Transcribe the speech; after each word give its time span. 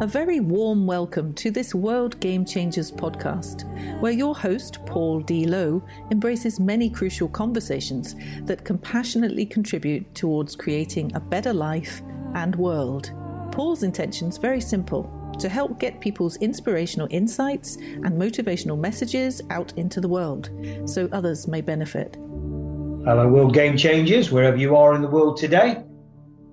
A 0.00 0.06
very 0.06 0.38
warm 0.38 0.86
welcome 0.86 1.32
to 1.32 1.50
this 1.50 1.74
World 1.74 2.20
Game 2.20 2.44
Changers 2.44 2.92
podcast, 2.92 3.64
where 4.00 4.12
your 4.12 4.32
host, 4.32 4.78
Paul 4.86 5.18
D. 5.18 5.44
Lowe, 5.44 5.82
embraces 6.12 6.60
many 6.60 6.88
crucial 6.88 7.26
conversations 7.26 8.14
that 8.42 8.64
compassionately 8.64 9.44
contribute 9.44 10.14
towards 10.14 10.54
creating 10.54 11.10
a 11.16 11.20
better 11.20 11.52
life 11.52 12.00
and 12.34 12.54
world. 12.54 13.10
Paul's 13.50 13.82
intention 13.82 14.28
is 14.28 14.38
very 14.38 14.60
simple 14.60 15.10
to 15.40 15.48
help 15.48 15.80
get 15.80 16.00
people's 16.00 16.36
inspirational 16.36 17.08
insights 17.10 17.74
and 17.74 18.12
motivational 18.12 18.78
messages 18.78 19.42
out 19.50 19.72
into 19.76 20.00
the 20.00 20.06
world 20.06 20.48
so 20.84 21.08
others 21.10 21.48
may 21.48 21.60
benefit. 21.60 22.14
Hello, 22.14 23.26
World 23.26 23.52
Game 23.52 23.76
Changers, 23.76 24.30
wherever 24.30 24.56
you 24.56 24.76
are 24.76 24.94
in 24.94 25.02
the 25.02 25.08
world 25.08 25.38
today. 25.38 25.82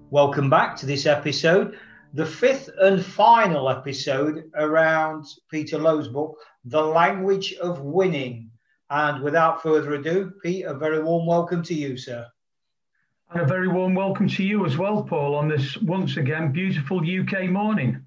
Welcome 0.10 0.50
back 0.50 0.76
to 0.78 0.88
this 0.88 1.06
episode 1.06 1.78
the 2.16 2.26
fifth 2.26 2.70
and 2.80 3.06
final 3.06 3.70
episode 3.70 4.50
around 4.56 5.26
Peter 5.52 5.78
Lowe's 5.78 6.08
book, 6.08 6.38
The 6.64 6.82
Language 6.82 7.56
of 7.56 7.82
Winning. 7.82 8.52
And 8.90 9.22
without 9.22 9.62
further 9.62 9.96
ado, 9.96 10.32
Pete, 10.42 10.64
a 10.64 10.74
very 10.74 11.04
warm 11.04 11.28
welcome 11.28 11.62
to 11.64 11.74
you, 11.74 11.98
sir. 11.98 12.26
And 13.32 13.42
a 13.42 13.46
very 13.46 13.68
warm 13.68 13.96
welcome 13.96 14.30
to 14.30 14.44
you 14.44 14.66
as 14.66 14.78
well, 14.78 15.04
Paul, 15.04 15.36
on 15.36 15.50
this 15.50 15.76
once 15.82 16.16
again 16.16 16.54
beautiful 16.54 17.00
UK 17.00 17.50
morning. 17.50 18.06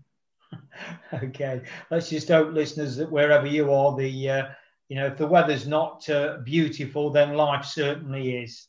okay, 1.13 1.61
let's 1.91 2.09
just 2.09 2.29
hope, 2.29 2.55
listeners, 2.55 2.97
that 2.97 3.13
wherever 3.13 3.47
you 3.47 3.75
are, 3.75 3.95
the 3.95 4.31
uh, 4.31 4.47
you 4.89 4.97
know 4.97 5.09
if 5.09 5.19
the 5.19 5.27
weather's 5.27 5.67
not 5.67 6.09
uh, 6.09 6.39
beautiful, 6.45 7.11
then 7.11 7.35
life 7.35 7.67
certainly 7.67 8.39
is. 8.39 8.69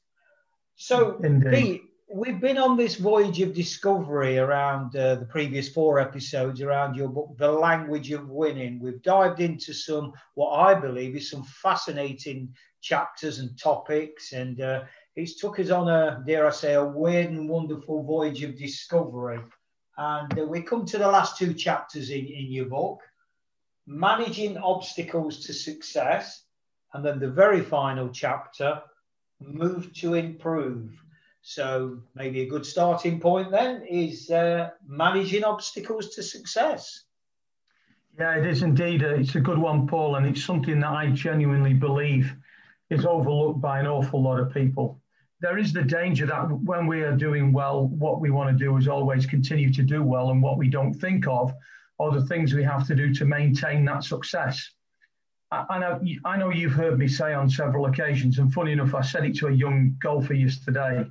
So, 0.75 1.17
Indeed. 1.23 1.53
Pete, 1.53 1.81
we've 2.11 2.39
been 2.39 2.57
on 2.57 2.75
this 2.75 2.95
voyage 2.95 3.39
of 3.41 3.53
discovery 3.53 4.37
around 4.37 4.95
uh, 4.95 5.15
the 5.15 5.25
previous 5.25 5.69
four 5.69 5.99
episodes 5.99 6.61
around 6.61 6.95
your 6.95 7.07
book, 7.07 7.35
The 7.37 7.51
Language 7.51 8.11
of 8.11 8.29
Winning. 8.29 8.79
We've 8.79 9.01
dived 9.03 9.39
into 9.39 9.73
some, 9.73 10.13
what 10.33 10.51
I 10.51 10.73
believe 10.73 11.15
is 11.15 11.29
some 11.29 11.43
fascinating 11.43 12.53
chapters 12.81 13.39
and 13.39 13.57
topics, 13.59 14.33
and 14.33 14.59
uh, 14.59 14.83
it's 15.15 15.35
took 15.35 15.59
us 15.59 15.69
on 15.69 15.87
a, 15.87 16.23
dare 16.25 16.47
I 16.47 16.51
say, 16.51 16.73
a 16.73 16.83
weird 16.83 17.29
and 17.29 17.47
wonderful 17.47 18.03
voyage 18.03 18.43
of 18.43 18.57
discovery. 18.57 19.39
And 19.97 20.39
uh, 20.39 20.45
we 20.45 20.61
come 20.61 20.85
to 20.85 20.97
the 20.97 21.07
last 21.07 21.37
two 21.37 21.53
chapters 21.53 22.09
in, 22.09 22.25
in 22.25 22.51
your 22.51 22.65
book 22.65 23.01
managing 23.85 24.55
obstacles 24.57 25.43
to 25.45 25.53
success, 25.53 26.43
and 26.93 27.03
then 27.03 27.19
the 27.19 27.29
very 27.29 27.61
final 27.61 28.09
chapter, 28.09 28.81
move 29.41 29.91
to 29.95 30.13
improve. 30.13 30.91
So 31.49 31.97
maybe 32.13 32.41
a 32.41 32.45
good 32.45 32.63
starting 32.63 33.19
point 33.19 33.49
then 33.49 33.81
is 33.81 34.29
uh, 34.29 34.69
managing 34.85 35.43
obstacles 35.43 36.09
to 36.09 36.21
success. 36.21 37.05
Yeah, 38.19 38.35
it 38.35 38.45
is 38.45 38.61
indeed. 38.61 39.01
It's 39.01 39.33
a 39.33 39.39
good 39.39 39.57
one, 39.57 39.87
Paul, 39.87 40.17
and 40.17 40.27
it's 40.27 40.43
something 40.43 40.79
that 40.79 40.91
I 40.91 41.09
genuinely 41.09 41.73
believe 41.73 42.35
is 42.91 43.03
overlooked 43.03 43.61
by 43.61 43.79
an 43.79 43.87
awful 43.87 44.21
lot 44.21 44.39
of 44.39 44.53
people. 44.53 45.01
There 45.41 45.57
is 45.57 45.73
the 45.73 45.81
danger 45.81 46.27
that 46.27 46.51
when 46.51 46.85
we 46.85 47.01
are 47.01 47.17
doing 47.17 47.51
well, 47.51 47.87
what 47.87 48.21
we 48.21 48.29
want 48.29 48.55
to 48.55 48.63
do 48.63 48.77
is 48.77 48.87
always 48.87 49.25
continue 49.25 49.73
to 49.73 49.81
do 49.81 50.03
well, 50.03 50.29
and 50.29 50.43
what 50.43 50.59
we 50.59 50.69
don't 50.69 50.93
think 50.93 51.27
of 51.27 51.51
are 51.97 52.11
the 52.11 52.27
things 52.27 52.53
we 52.53 52.63
have 52.63 52.85
to 52.85 52.95
do 52.95 53.11
to 53.15 53.25
maintain 53.25 53.85
that 53.85 54.03
success. 54.03 54.69
I 55.51 55.79
know, 55.79 55.99
I 56.25 56.37
know 56.37 56.51
you've 56.51 56.73
heard 56.73 56.99
me 56.99 57.07
say 57.07 57.33
on 57.33 57.49
several 57.49 57.87
occasions, 57.87 58.37
and 58.37 58.53
funny 58.53 58.73
enough, 58.73 58.93
I 58.93 59.01
said 59.01 59.25
it 59.25 59.35
to 59.37 59.47
a 59.47 59.51
young 59.51 59.97
golfer 59.99 60.35
yesterday 60.35 61.09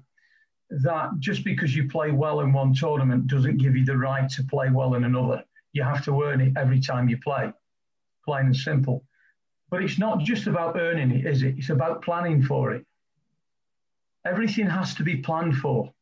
that 0.71 1.11
just 1.19 1.45
because 1.45 1.75
you 1.75 1.89
play 1.89 2.11
well 2.11 2.41
in 2.41 2.53
one 2.53 2.75
tournament 2.75 3.27
doesn't 3.27 3.59
give 3.59 3.77
you 3.77 3.85
the 3.85 3.97
right 3.97 4.29
to 4.31 4.43
play 4.45 4.71
well 4.71 4.95
in 4.95 5.05
another. 5.05 5.45
You 5.73 5.83
have 5.83 6.05
to 6.05 6.23
earn 6.23 6.41
it 6.41 6.53
every 6.57 6.81
time 6.81 7.09
you 7.09 7.19
play, 7.19 7.53
plain 8.25 8.47
and 8.47 8.57
simple. 8.57 9.05
But 9.71 9.83
it's 9.83 9.99
not 9.99 10.21
just 10.21 10.47
about 10.47 10.79
earning 10.79 11.11
it, 11.11 11.27
is 11.27 11.43
it? 11.43 11.57
It's 11.59 11.71
about 11.71 12.03
planning 12.03 12.43
for 12.43 12.73
it. 12.73 12.87
Everything 14.27 14.69
has 14.69 14.95
to 14.97 15.03
be 15.03 15.17
planned 15.17 15.57
for. 15.57 15.93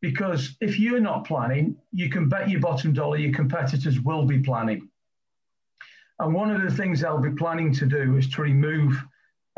Because 0.00 0.56
if 0.60 0.78
you're 0.78 1.00
not 1.00 1.26
planning, 1.26 1.76
you 1.92 2.08
can 2.08 2.28
bet 2.28 2.48
your 2.48 2.60
bottom 2.60 2.92
dollar 2.92 3.16
your 3.16 3.34
competitors 3.34 4.00
will 4.00 4.24
be 4.24 4.38
planning. 4.38 4.88
And 6.20 6.34
one 6.34 6.50
of 6.50 6.62
the 6.62 6.70
things 6.70 7.00
they'll 7.00 7.18
be 7.18 7.30
planning 7.30 7.72
to 7.74 7.86
do 7.86 8.16
is 8.16 8.28
to 8.30 8.42
remove 8.42 9.02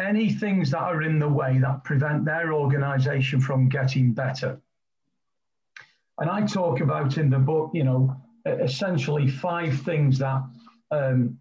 any 0.01 0.33
things 0.33 0.71
that 0.71 0.81
are 0.81 1.03
in 1.03 1.19
the 1.19 1.29
way 1.29 1.59
that 1.59 1.85
prevent 1.85 2.25
their 2.25 2.53
organization 2.53 3.41
from 3.41 3.69
getting 3.69 4.13
better. 4.13 4.61
And 6.19 6.29
I 6.29 6.47
talk 6.47 6.81
about 6.81 7.17
in 7.17 7.31
the 7.31 7.39
book, 7.39 7.71
you 7.73 7.85
know, 7.85 8.17
essentially 8.47 9.29
five 9.29 9.81
things 9.83 10.19
that 10.19 10.43
um, 10.91 11.39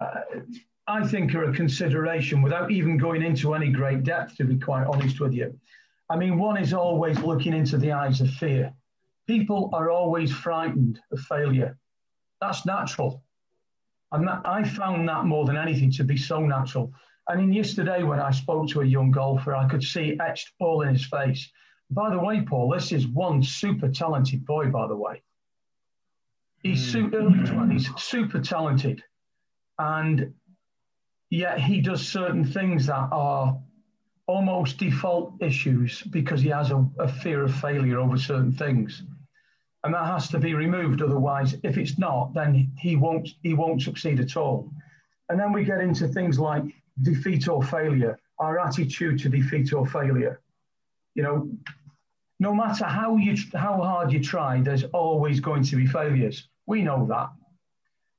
uh, 0.00 0.20
I 0.86 1.06
think 1.06 1.34
are 1.34 1.50
a 1.50 1.54
consideration 1.54 2.42
without 2.42 2.70
even 2.70 2.96
going 2.96 3.22
into 3.22 3.54
any 3.54 3.70
great 3.70 4.04
depth, 4.04 4.36
to 4.36 4.44
be 4.44 4.58
quite 4.58 4.86
honest 4.86 5.20
with 5.20 5.32
you. 5.32 5.58
I 6.10 6.16
mean, 6.16 6.38
one 6.38 6.56
is 6.56 6.72
always 6.72 7.18
looking 7.20 7.52
into 7.52 7.76
the 7.76 7.92
eyes 7.92 8.20
of 8.20 8.30
fear. 8.30 8.72
People 9.26 9.70
are 9.74 9.90
always 9.90 10.32
frightened 10.32 11.00
of 11.12 11.20
failure. 11.20 11.76
That's 12.40 12.64
natural. 12.64 13.22
And 14.12 14.26
that, 14.26 14.40
I 14.46 14.64
found 14.64 15.06
that 15.08 15.26
more 15.26 15.44
than 15.44 15.58
anything 15.58 15.90
to 15.92 16.04
be 16.04 16.16
so 16.16 16.40
natural. 16.40 16.92
And 17.28 17.40
in 17.42 17.52
yesterday, 17.52 18.02
when 18.02 18.20
I 18.20 18.30
spoke 18.30 18.68
to 18.70 18.80
a 18.80 18.86
young 18.86 19.10
golfer, 19.10 19.54
I 19.54 19.68
could 19.68 19.82
see 19.82 20.18
etched 20.20 20.52
all 20.60 20.82
in 20.82 20.94
his 20.94 21.06
face. 21.06 21.50
By 21.90 22.10
the 22.10 22.18
way, 22.18 22.40
Paul, 22.40 22.70
this 22.70 22.90
is 22.90 23.06
one 23.06 23.42
super 23.42 23.88
talented 23.88 24.46
boy, 24.46 24.70
by 24.70 24.86
the 24.86 24.96
way. 24.96 25.22
He's 26.62 26.94
mm. 26.94 27.14
early 27.14 27.38
20s, 27.40 27.98
super 27.98 28.40
talented. 28.40 29.02
And 29.78 30.34
yet 31.30 31.60
he 31.60 31.80
does 31.80 32.06
certain 32.06 32.44
things 32.44 32.86
that 32.86 33.08
are 33.12 33.58
almost 34.26 34.78
default 34.78 35.34
issues 35.40 36.02
because 36.02 36.40
he 36.40 36.48
has 36.48 36.70
a, 36.70 36.86
a 36.98 37.08
fear 37.08 37.44
of 37.44 37.54
failure 37.54 37.98
over 37.98 38.16
certain 38.16 38.52
things. 38.52 39.02
And 39.84 39.94
that 39.94 40.06
has 40.06 40.28
to 40.30 40.38
be 40.38 40.54
removed. 40.54 41.02
Otherwise, 41.02 41.56
if 41.62 41.78
it's 41.78 41.98
not, 41.98 42.34
then 42.34 42.72
he 42.78 42.96
won't 42.96 43.28
he 43.42 43.54
won't 43.54 43.80
succeed 43.80 44.18
at 44.18 44.36
all. 44.36 44.70
And 45.28 45.38
then 45.38 45.52
we 45.52 45.64
get 45.64 45.80
into 45.80 46.08
things 46.08 46.38
like 46.38 46.64
defeat 47.02 47.48
or 47.48 47.62
failure, 47.62 48.18
our 48.38 48.58
attitude 48.58 49.20
to 49.20 49.28
defeat 49.28 49.72
or 49.72 49.86
failure. 49.86 50.40
You 51.14 51.22
know, 51.22 51.50
no 52.40 52.54
matter 52.54 52.84
how 52.84 53.16
you 53.16 53.36
how 53.54 53.82
hard 53.82 54.12
you 54.12 54.22
try, 54.22 54.60
there's 54.60 54.84
always 54.84 55.40
going 55.40 55.64
to 55.64 55.76
be 55.76 55.86
failures. 55.86 56.48
We 56.66 56.82
know 56.82 57.06
that. 57.06 57.30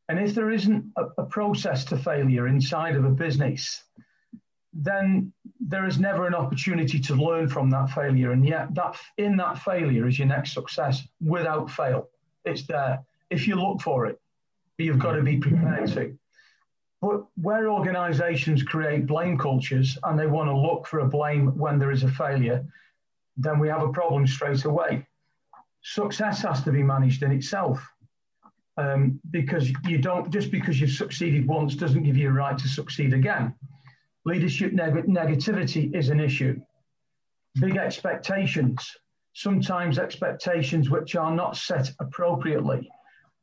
And 0.10 0.20
if 0.20 0.34
there 0.34 0.50
isn't 0.50 0.92
a, 0.98 1.06
a 1.20 1.26
process 1.26 1.86
to 1.86 1.98
failure 1.98 2.48
inside 2.48 2.96
of 2.96 3.06
a 3.06 3.12
business, 3.12 3.84
then 4.74 5.32
there 5.60 5.86
is 5.86 6.00
never 6.00 6.26
an 6.28 6.34
opportunity 6.34 7.00
to 7.00 7.16
learn 7.16 7.48
from 7.48 7.70
that 7.70 7.92
failure. 7.92 8.32
And 8.32 8.46
yet 8.46 8.74
that 8.76 8.98
in 9.18 9.38
that 9.38 9.60
failure 9.60 10.08
is 10.08 10.18
your 10.18 10.28
next 10.28 10.54
success 10.54 11.08
without 11.22 11.70
fail. 11.70 12.10
It's 12.44 12.66
there 12.68 13.00
if 13.30 13.48
you 13.48 13.56
look 13.56 13.82
for 13.82 14.08
it, 14.08 14.20
but 14.78 14.86
you've 14.86 15.00
got 15.00 15.14
to 15.14 15.24
be 15.24 15.38
prepared 15.38 15.88
to. 15.94 16.18
But 17.02 17.24
where 17.36 17.70
organizations 17.70 18.62
create 18.64 19.08
blame 19.08 19.38
cultures 19.38 19.98
and 20.04 20.20
they 20.20 20.28
want 20.28 20.50
to 20.50 20.58
look 20.58 20.86
for 20.86 21.00
a 21.00 21.08
blame 21.08 21.58
when 21.58 21.80
there 21.80 21.92
is 21.92 22.04
a 22.04 22.12
failure, 22.12 22.66
then 23.38 23.58
we 23.58 23.70
have 23.70 23.82
a 23.82 23.92
problem 23.92 24.28
straight 24.28 24.66
away. 24.66 25.08
Success 25.82 26.42
has 26.42 26.62
to 26.64 26.72
be 26.72 26.84
managed 26.84 27.24
in 27.24 27.32
itself. 27.32 27.82
Um, 28.78 29.20
because 29.32 29.70
you 29.86 29.98
don't 29.98 30.30
just 30.30 30.52
because 30.52 30.80
you've 30.80 30.92
succeeded 30.92 31.46
once 31.46 31.76
doesn't 31.76 32.04
give 32.04 32.16
you 32.16 32.30
a 32.30 32.32
right 32.32 32.58
to 32.58 32.68
succeed 32.68 33.14
again. 33.14 33.54
Leadership 34.24 34.72
neg- 34.72 35.06
negativity 35.06 35.94
is 35.94 36.10
an 36.10 36.22
issue. 36.22 36.62
Big 37.60 37.76
expectations, 37.76 38.96
sometimes 39.34 40.00
expectations 40.00 40.90
which 40.90 41.18
are 41.18 41.36
not 41.36 41.58
set 41.58 41.92
appropriately, 42.00 42.90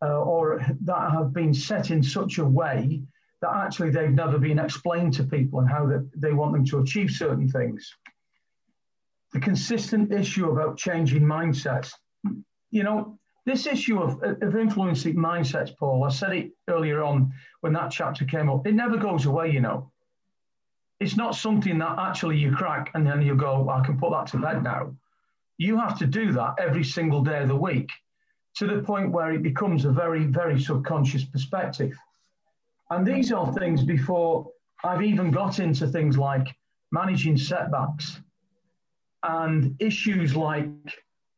uh, 0.03 0.21
or 0.21 0.65
that 0.83 1.11
have 1.11 1.35
been 1.35 1.53
set 1.53 1.91
in 1.91 2.03
such 2.03 2.39
a 2.39 2.45
way 2.45 3.03
that 3.43 3.55
actually 3.55 3.91
they've 3.91 4.11
never 4.11 4.39
been 4.39 4.59
explained 4.59 5.15
to 5.15 5.25
people 5.25 5.61
and 5.61 5.69
how 5.69 5.87
that 5.87 6.09
they 6.17 6.33
want 6.33 6.53
them 6.53 6.65
to 6.67 6.79
achieve 6.79 7.11
certain 7.11 7.49
things. 7.49 7.95
The 9.33 9.41
consistent 9.41 10.13
issue 10.13 10.51
about 10.51 10.79
changing 10.79 11.23
mindsets. 11.23 11.93
You 12.71 12.83
know, 12.83 13.19
this 13.45 13.67
issue 13.67 14.01
of, 14.01 14.23
of 14.23 14.57
influencing 14.57 15.17
mindsets, 15.17 15.77
Paul, 15.77 16.05
I 16.05 16.09
said 16.09 16.33
it 16.33 16.51
earlier 16.69 17.03
on 17.03 17.33
when 17.61 17.73
that 17.75 17.91
chapter 17.91 18.25
came 18.25 18.51
up, 18.51 18.67
it 18.67 18.75
never 18.75 18.97
goes 18.97 19.27
away, 19.27 19.51
you 19.51 19.61
know. 19.61 19.93
It's 20.99 21.17
not 21.17 21.37
something 21.37 21.79
that 21.79 21.99
actually 21.99 22.39
you 22.39 22.57
crack 22.57 22.91
and 22.95 23.07
then 23.07 23.21
you 23.23 23.37
go, 23.37 23.63
well, 23.63 23.77
I 23.77 23.85
can 23.85 23.99
put 23.99 24.11
that 24.13 24.29
to 24.29 24.39
bed 24.39 24.63
now. 24.63 24.97
You 25.59 25.79
have 25.79 25.99
to 25.99 26.07
do 26.07 26.33
that 26.33 26.55
every 26.59 26.85
single 26.85 27.23
day 27.23 27.43
of 27.43 27.49
the 27.49 27.57
week 27.57 27.91
to 28.57 28.67
the 28.67 28.83
point 28.83 29.13
where 29.13 29.33
it 29.33 29.43
becomes 29.43 29.85
a 29.85 29.93
very, 29.93 30.25
very 30.25 30.59
subconscious 30.59 31.25
perspective. 31.25 31.97
And 32.91 33.07
these 33.07 33.33
are 33.33 33.53
things 33.55 33.83
before 33.83 34.47
I've 34.85 35.03
even 35.03 35.31
got 35.31 35.59
into 35.59 35.87
things 35.89 36.17
like 36.17 36.47
managing 36.93 37.37
setbacks 37.37 38.21
and 39.23 39.75
issues 39.81 40.37
like 40.37 40.69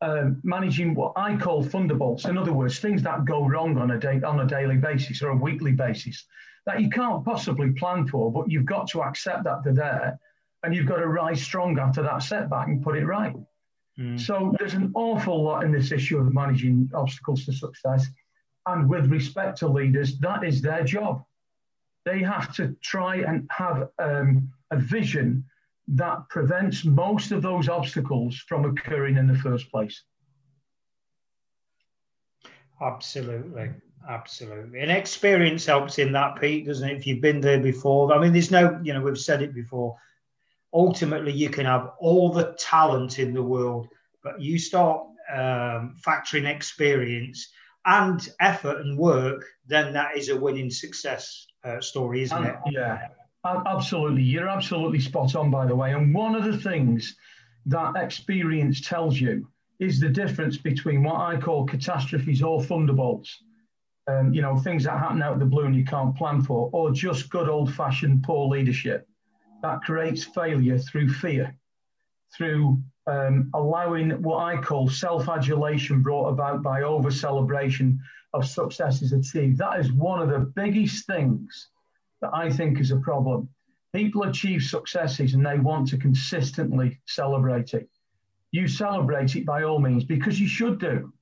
um, 0.01 0.41
managing 0.45 0.95
what 0.95 1.13
I 1.17 1.37
call 1.37 1.63
thunderbolts. 1.63 2.27
In 2.27 2.39
other 2.39 2.53
words, 2.53 2.79
things 2.79 3.03
that 3.03 3.25
go 3.25 3.47
wrong 3.47 3.79
on 3.79 3.93
a 3.93 3.99
day 3.99 4.21
on 4.25 4.41
a 4.41 4.47
daily 4.47 4.77
basis 4.77 5.23
or 5.23 5.31
a 5.31 5.37
weekly 5.37 5.73
basis 5.73 6.27
that 6.67 6.81
you 6.83 6.91
can't 6.91 7.25
possibly 7.25 7.71
plan 7.73 8.07
for, 8.07 8.31
but 8.31 8.51
you've 8.51 8.67
got 8.67 8.87
to 8.89 9.03
accept 9.03 9.43
that 9.45 9.65
they're 9.65 9.73
there, 9.73 10.21
and 10.63 10.75
you've 10.75 10.87
got 10.87 10.97
to 10.97 11.09
rise 11.09 11.43
strong 11.43 11.79
after 11.79 12.03
that 12.03 12.23
setback 12.23 12.69
and 12.69 12.83
put 12.83 12.97
it 12.97 13.07
right. 13.07 13.35
Mm. 13.99 14.21
So 14.21 14.55
there's 14.59 14.75
an 14.75 14.93
awful 14.95 15.43
lot 15.43 15.65
in 15.65 15.73
this 15.73 15.93
issue 15.93 16.19
of 16.19 16.33
managing 16.33 16.91
obstacles 16.95 17.45
to 17.47 17.53
success, 17.53 18.07
and 18.67 18.89
with 18.89 19.07
respect 19.07 19.59
to 19.59 19.69
leaders, 19.69 20.19
that 20.19 20.45
is 20.45 20.61
their 20.61 20.85
job. 20.85 21.25
They 22.09 22.21
have 22.21 22.55
to 22.55 22.75
try 22.81 23.17
and 23.17 23.47
have 23.51 23.91
um, 23.99 24.51
a 24.71 24.79
vision 24.79 25.45
that 25.89 26.27
prevents 26.31 26.87
most 26.87 27.33
of 27.33 27.43
those 27.43 27.69
obstacles 27.69 28.37
from 28.49 28.65
occurring 28.65 29.19
in 29.19 29.27
the 29.27 29.37
first 29.37 29.71
place. 29.71 30.05
Absolutely. 32.81 33.73
Absolutely. 34.09 34.81
And 34.81 34.91
experience 34.91 35.67
helps 35.67 35.99
in 35.99 36.13
that, 36.13 36.41
Pete, 36.41 36.67
doesn't 36.67 36.89
it? 36.89 36.97
If 36.97 37.07
you've 37.07 37.21
been 37.21 37.43
there 37.43 37.61
before. 37.61 38.11
I 38.15 38.19
mean, 38.19 38.33
there's 38.33 38.51
no, 38.51 38.81
you 38.83 38.95
know, 38.95 39.03
we've 39.03 39.19
said 39.19 39.43
it 39.43 39.53
before. 39.53 39.95
Ultimately, 40.73 41.33
you 41.33 41.51
can 41.51 41.67
have 41.67 41.91
all 41.99 42.33
the 42.33 42.57
talent 42.59 43.19
in 43.19 43.35
the 43.35 43.43
world, 43.43 43.87
but 44.23 44.41
you 44.41 44.59
start 44.59 45.03
um, 45.31 45.95
factoring 46.03 46.47
experience 46.47 47.51
and 47.85 48.27
effort 48.41 48.81
and 48.81 48.97
work, 48.97 49.45
then 49.67 49.93
that 49.93 50.17
is 50.17 50.31
a 50.31 50.37
winning 50.37 50.71
success 50.71 51.48
uh, 51.65 51.81
story, 51.81 52.23
isn't 52.23 52.45
it? 52.45 52.57
Yeah, 52.71 53.09
Absolutely. 53.45 54.23
You're 54.23 54.49
absolutely 54.49 55.01
spot 55.01 55.35
on, 55.37 55.51
by 55.51 55.67
the 55.67 55.77
way. 55.77 55.93
And 55.93 56.15
one 56.15 56.35
of 56.35 56.45
the 56.45 56.59
things 56.59 57.17
that 57.67 57.97
experience 57.97 58.81
tells 58.81 59.21
you 59.21 59.49
is 59.79 60.01
the 60.01 60.09
difference 60.09 60.57
between 60.57 61.03
what 61.03 61.21
I 61.21 61.39
call 61.39 61.65
catastrophes 61.65 62.43
or 62.43 62.63
thunderbolts, 62.63 63.43
um, 64.09 64.33
you 64.33 64.43
know, 64.43 64.57
things 64.59 64.85
that 64.85 64.99
happen 64.99 65.23
out 65.23 65.35
of 65.35 65.39
the 65.39 65.47
blue 65.47 65.65
and 65.65 65.77
you 65.77 65.85
can't 65.85 66.17
plan 66.17 66.43
for, 66.43 66.69
or 66.73 66.91
just 66.91 67.31
good 67.31 67.49
old 67.49 67.73
fashioned 67.73 68.25
poor 68.25 68.49
leadership 68.49 69.07
that 69.63 69.83
creates 69.83 70.25
failure 70.25 70.79
through 70.79 71.09
fear, 71.09 71.55
through 72.37 72.83
um, 73.07 73.51
allowing 73.55 74.11
what 74.23 74.39
I 74.39 74.61
call 74.61 74.89
self 74.89 75.29
adulation 75.29 76.03
brought 76.03 76.29
about 76.29 76.63
by 76.63 76.83
over 76.83 77.11
celebration 77.11 78.01
of 78.35 78.47
successes 78.47 79.13
achieved. 79.13 79.59
That 79.59 79.81
is 79.81 79.93
one 79.93 80.21
of 80.21 80.29
the 80.29 80.41
biggest 80.41 81.07
things 81.07 81.69
that 82.21 82.31
I 82.33 82.51
think 82.51 82.81
is 82.81 82.91
a 82.91 82.97
problem. 82.97 83.49
People 83.95 84.25
achieve 84.25 84.63
successes 84.63 85.35
and 85.35 85.45
they 85.45 85.59
want 85.59 85.89
to 85.89 85.99
consistently 85.99 87.01
celebrate 87.07 87.75
it. 87.75 87.89
You 88.51 88.69
celebrate 88.69 89.37
it 89.37 89.47
by 89.47 89.63
all 89.63 89.79
means 89.79 90.05
because 90.05 90.41
you 90.41 90.49
should 90.49 90.79
do. 90.79 91.13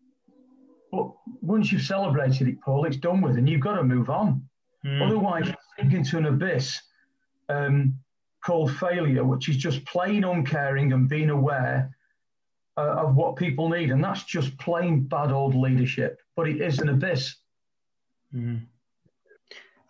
But 0.92 1.10
once 1.40 1.70
you've 1.70 1.82
celebrated 1.82 2.48
it, 2.48 2.60
Paul, 2.60 2.84
it's 2.84 2.96
done 2.96 3.20
with 3.20 3.36
and 3.36 3.48
you've 3.48 3.60
got 3.60 3.76
to 3.76 3.84
move 3.84 4.10
on. 4.10 4.48
Mm. 4.84 5.06
Otherwise, 5.06 5.48
you 5.48 5.54
sink 5.78 5.92
into 5.92 6.18
an 6.18 6.26
abyss 6.26 6.80
um, 7.48 7.94
called 8.44 8.76
failure, 8.76 9.24
which 9.24 9.48
is 9.48 9.56
just 9.56 9.84
plain 9.84 10.24
uncaring 10.24 10.92
and 10.92 11.08
being 11.08 11.30
aware 11.30 11.95
uh, 12.76 13.06
of 13.06 13.14
what 13.14 13.37
people 13.37 13.69
need. 13.69 13.90
And 13.90 14.02
that's 14.02 14.25
just 14.25 14.58
plain 14.58 15.05
bad 15.05 15.32
old 15.32 15.55
leadership. 15.55 16.20
But 16.34 16.49
it 16.49 16.61
is 16.61 16.78
an 16.78 16.88
abyss. 16.88 17.37
Mm. 18.34 18.67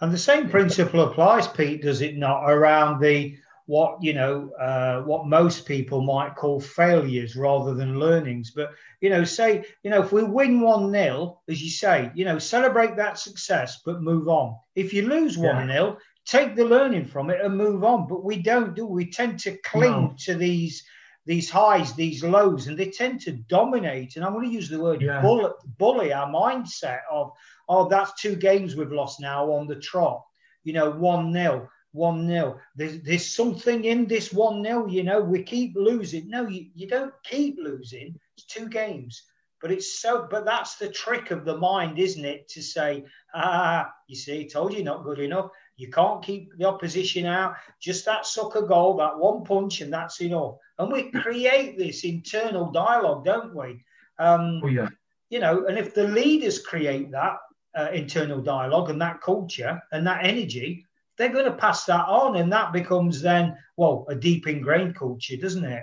And 0.01 0.13
the 0.13 0.19
same 0.19 0.51
principle 0.51 1.01
applies, 1.01 1.49
Pete, 1.49 1.83
does 1.83 2.03
it 2.03 2.17
not, 2.17 2.51
around 2.51 3.01
the 3.01 3.37
what 3.69 4.01
you 4.01 4.15
know 4.15 4.53
uh, 4.61 5.01
what 5.03 5.27
most 5.27 5.67
people 5.67 6.01
might 6.01 6.37
call 6.37 6.61
failures 6.61 7.35
rather 7.35 7.75
than 7.75 7.99
learnings. 7.99 8.53
But 8.53 8.71
you 9.01 9.11
know, 9.11 9.25
say 9.25 9.65
you 9.83 9.91
know 9.91 10.03
if 10.03 10.13
we 10.13 10.23
win 10.23 10.61
one 10.61 10.93
nil 10.93 11.43
as 11.49 11.61
you 11.61 11.71
say, 11.71 12.13
you 12.15 12.25
know, 12.25 12.39
celebrate 12.39 12.95
that 12.97 13.19
success, 13.19 13.81
but 13.85 14.03
move 14.03 14.29
on. 14.29 14.57
If 14.77 14.93
you 14.93 15.09
lose 15.09 15.37
one 15.37 15.67
nil 15.67 15.99
take 16.27 16.57
the 16.57 16.65
learning 16.65 17.07
from 17.07 17.31
it 17.31 17.41
and 17.41 17.57
move 17.57 17.85
on. 17.85 18.07
But 18.09 18.25
we 18.25 18.43
don't 18.43 18.75
do. 18.75 18.85
We 18.85 19.11
tend 19.11 19.39
to 19.41 19.57
cling 19.59 19.91
no. 19.91 20.15
to 20.25 20.35
these 20.35 20.85
these 21.27 21.51
highs, 21.51 21.93
these 21.93 22.23
lows, 22.23 22.69
and 22.69 22.79
they 22.79 22.91
tend 22.91 23.21
to 23.23 23.33
dominate. 23.33 24.17
And 24.17 24.25
I'm 24.25 24.33
going 24.33 24.47
to 24.47 24.55
use 24.55 24.69
the 24.69 24.81
word 24.81 25.03
yeah. 25.03 25.21
bully, 25.21 25.51
bully 25.77 26.13
our 26.13 26.29
mindset 26.33 27.01
of 27.11 27.33
oh, 27.69 27.89
that's 27.89 28.21
two 28.21 28.37
games 28.37 28.77
we've 28.77 28.93
lost 28.93 29.21
now 29.21 29.51
on 29.53 29.67
the 29.67 29.77
trot. 29.77 30.25
You 30.65 30.73
know, 30.73 30.91
1 30.91 31.33
0, 31.33 31.69
1 31.93 32.27
0. 32.29 32.61
There's, 32.77 33.03
there's 33.03 33.35
something 33.35 33.85
in 33.85 34.07
this 34.07 34.33
1 34.33 34.65
0, 34.65 34.87
you 34.87 35.03
know, 35.03 35.21
we 35.21 35.43
keep 35.43 35.75
losing. 35.77 36.29
No, 36.29 36.47
you, 36.47 36.67
you 36.75 36.87
don't 36.87 37.13
keep 37.25 37.59
losing. 37.59 38.19
It's 38.37 38.47
two 38.47 38.69
games. 38.69 39.23
But 39.61 39.73
it's 39.73 40.01
so, 40.01 40.29
but 40.31 40.45
that's 40.45 40.77
the 40.77 40.91
trick 40.91 41.31
of 41.31 41.45
the 41.45 41.57
mind, 41.57 41.99
isn't 41.99 42.25
it? 42.25 42.49
To 42.51 42.63
say, 42.63 43.05
ah, 43.35 43.91
you 44.07 44.15
see, 44.15 44.49
told 44.49 44.75
you 44.75 44.85
not 44.85 45.03
good 45.03 45.19
enough. 45.19 45.51
You 45.77 45.91
can't 45.91 46.23
keep 46.23 46.57
the 46.57 46.65
opposition 46.65 47.27
out. 47.27 47.57
Just 47.81 48.05
that 48.07 48.27
sucker 48.27 48.63
goal, 48.63 48.97
that 48.97 49.19
one 49.19 49.45
punch, 49.45 49.81
and 49.81 49.93
that's 49.93 50.21
enough. 50.21 50.57
And 50.79 50.91
we 50.91 51.11
create 51.11 51.79
this 51.79 52.05
internal 52.05 52.71
dialogue, 52.71 53.25
don't 53.25 53.55
we? 53.55 53.85
Um, 54.19 54.61
oh, 54.65 54.69
yeah. 54.69 54.89
You 55.29 55.41
know, 55.41 55.67
and 55.67 55.77
if 55.77 55.95
the 55.95 56.09
leaders 56.09 56.61
create 56.61 57.11
that, 57.11 57.37
uh, 57.77 57.91
internal 57.93 58.41
dialogue 58.41 58.89
and 58.89 59.01
that 59.03 59.21
culture 59.21 59.83
and 59.93 60.07
that 60.07 60.25
energy, 60.25 60.87
they're 61.19 61.29
going 61.33 61.45
to 61.45 61.53
pass 61.53 61.85
that 61.85 62.07
on, 62.07 62.37
and 62.37 62.51
that 62.53 62.73
becomes 62.73 63.21
then 63.21 63.57
well 63.77 64.07
a 64.09 64.15
deep 64.15 64.47
ingrained 64.47 64.97
culture, 64.97 65.37
doesn't 65.37 65.65
it? 65.65 65.83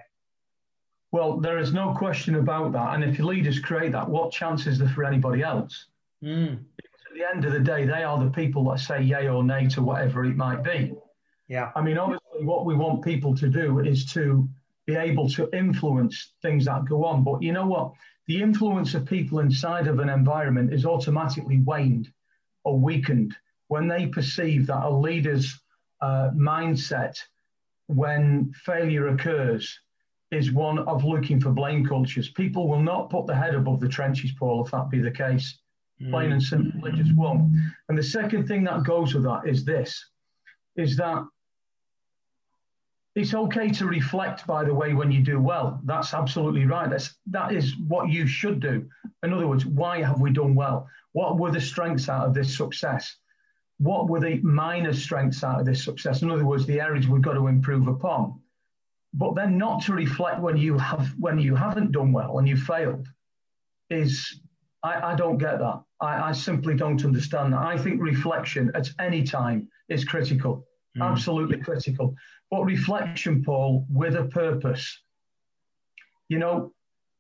Well, 1.12 1.38
there 1.40 1.60
is 1.60 1.74
no 1.74 1.94
question 1.94 2.36
about 2.36 2.72
that. 2.72 2.96
And 2.96 3.04
if 3.04 3.20
your 3.20 3.28
leaders 3.28 3.60
create 3.60 3.92
that, 3.92 4.10
what 4.10 4.32
chance 4.32 4.66
is 4.66 4.80
there 4.80 4.90
for 4.90 5.04
anybody 5.04 5.44
else? 5.44 5.86
Mm. 6.24 6.64
At 7.14 7.20
the 7.20 7.36
end 7.36 7.46
of 7.46 7.54
the 7.54 7.60
day, 7.60 7.86
they 7.86 8.04
are 8.04 8.24
the 8.24 8.32
people 8.32 8.64
that 8.72 8.80
say 8.80 9.02
yay 9.02 9.28
or 9.28 9.44
nay 9.44 9.68
to 9.70 9.84
whatever 9.84 10.26
it 10.26 10.36
might 10.36 10.64
be. 10.64 10.94
Yeah. 11.48 11.72
I 11.76 11.82
mean, 11.82 11.98
obviously, 11.98 12.44
what 12.44 12.66
we 12.66 12.76
want 12.76 13.04
people 13.04 13.36
to 13.36 13.48
do 13.48 13.80
is 13.80 14.12
to 14.14 14.50
be 14.86 14.96
able 14.96 15.30
to 15.30 15.48
influence 15.56 16.34
things 16.42 16.66
that 16.66 16.86
go 16.86 17.06
on. 17.06 17.24
But 17.24 17.44
you 17.44 17.52
know 17.52 17.68
what? 17.68 17.94
the 18.28 18.42
influence 18.42 18.94
of 18.94 19.06
people 19.06 19.40
inside 19.40 19.88
of 19.88 20.00
an 20.00 20.10
environment 20.10 20.74
is 20.74 20.86
automatically 20.86 21.60
waned 21.60 22.12
or 22.64 22.80
weakened 22.80 23.36
when 23.68 23.88
they 23.88 24.08
perceive 24.08 24.68
that 24.68 24.86
a 24.86 24.90
leader's 24.90 25.60
uh, 26.02 26.30
mindset 26.34 27.18
when 27.88 28.52
failure 28.66 29.10
occurs 29.10 29.80
is 30.32 30.52
one 30.52 30.80
of 30.80 31.04
looking 31.04 31.40
for 31.40 31.52
blame 31.52 31.86
cultures. 31.86 32.30
People 32.30 32.68
will 32.68 32.82
not 32.82 33.10
put 33.10 33.28
the 33.28 33.36
head 33.36 33.56
above 33.56 33.80
the 33.80 33.90
trenches, 33.90 34.32
Paul, 34.32 34.66
if 34.66 34.72
that 34.72 34.90
be 34.90 35.00
the 35.00 35.12
case. 35.12 35.60
Plain 36.10 36.34
and 36.34 36.44
simple, 36.44 36.82
they 36.82 36.92
just 36.98 37.12
mm-hmm. 37.12 37.22
won't. 37.22 37.52
And 37.88 37.98
the 37.98 38.04
second 38.04 38.48
thing 38.48 38.64
that 38.66 38.84
goes 38.84 39.14
with 39.14 39.24
that 39.24 39.48
is 39.48 39.64
this, 39.64 40.04
is 40.76 40.98
that 40.98 41.26
it's 43.16 43.34
okay 43.34 43.70
to 43.70 43.86
reflect, 43.86 44.48
by 44.48 44.64
the 44.64 44.74
way, 44.74 44.94
when 44.94 45.12
you 45.12 45.22
do 45.22 45.40
well. 45.40 45.80
That's 45.86 46.14
absolutely 46.14 46.66
right. 46.66 46.90
That's 46.90 47.16
that 47.28 47.54
is 47.54 47.76
what 47.88 48.10
you 48.10 48.26
should 48.26 48.60
do. 48.60 48.90
In 49.22 49.34
other 49.34 49.48
words, 49.48 49.66
why 49.66 50.02
have 50.02 50.20
we 50.20 50.32
done 50.32 50.56
well? 50.56 50.90
What 51.12 51.38
were 51.38 51.52
the 51.52 51.62
strengths 51.62 52.10
out 52.10 52.28
of 52.28 52.34
this 52.34 52.58
success? 52.58 53.16
What 53.78 54.10
were 54.10 54.20
the 54.20 54.40
minor 54.42 54.94
strengths 54.94 55.44
out 55.44 55.60
of 55.60 55.66
this 55.66 55.86
success? 55.86 56.22
In 56.24 56.32
other 56.32 56.46
words, 56.46 56.66
the 56.66 56.82
areas 56.82 57.08
we've 57.08 57.22
got 57.22 57.34
to 57.34 57.48
improve 57.48 57.88
upon. 57.88 58.40
But 59.14 59.36
then 59.36 59.60
not 59.60 59.84
to 59.84 59.94
reflect 59.94 60.42
when 60.42 60.58
you 60.58 60.78
have 60.80 61.14
when 61.20 61.38
you 61.38 61.56
haven't 61.56 61.92
done 61.92 62.12
well 62.12 62.40
and 62.40 62.48
you 62.48 62.58
failed 62.58 63.08
is 63.92 64.40
I, 64.84 65.14
I 65.14 65.16
don't 65.16 65.38
get 65.38 65.60
that. 65.60 65.82
I, 66.02 66.30
I 66.30 66.32
simply 66.34 66.76
don't 66.76 67.04
understand 67.06 67.54
that. 67.54 67.62
I 67.62 67.78
think 67.78 68.02
reflection 68.02 68.72
at 68.76 68.90
any 69.00 69.24
time 69.24 69.70
is 69.90 70.04
critical. 70.04 70.66
Mm. 70.98 71.10
Absolutely 71.12 71.60
critical. 71.60 72.16
But 72.52 72.64
reflection, 72.64 73.44
Paul, 73.44 73.86
with 73.90 74.16
a 74.16 74.26
purpose. 74.26 75.02
You 76.28 76.40
know, 76.40 76.74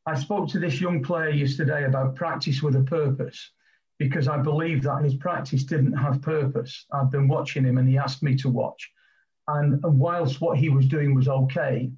I 0.05 0.20
spoke 0.20 0.50
to 0.50 0.60
this 0.60 0.82
young 0.82 1.01
player 1.01 1.29
yesterday 1.29 1.86
about 1.86 2.15
practice 2.15 2.62
with 2.62 2.75
a 2.75 2.84
purpose 2.84 3.51
because 3.98 4.27
I 4.27 4.38
believe 4.38 4.84
that 4.84 5.03
his 5.03 5.15
practice 5.15 5.63
didn't 5.63 5.93
have 5.93 6.22
purpose. 6.22 6.86
I've 6.91 7.12
been 7.12 7.29
watching 7.29 7.63
him 7.63 7.77
and 7.77 7.88
he 7.88 7.98
asked 7.98 8.22
me 8.22 8.36
to 8.38 8.50
watch. 8.50 8.91
And, 9.48 9.84
and 9.86 10.00
whilst 10.00 10.41
what 10.41 10.58
he 10.58 10.70
was 10.70 10.88
doing 10.88 11.15
was 11.15 11.27
okay, 11.27 11.91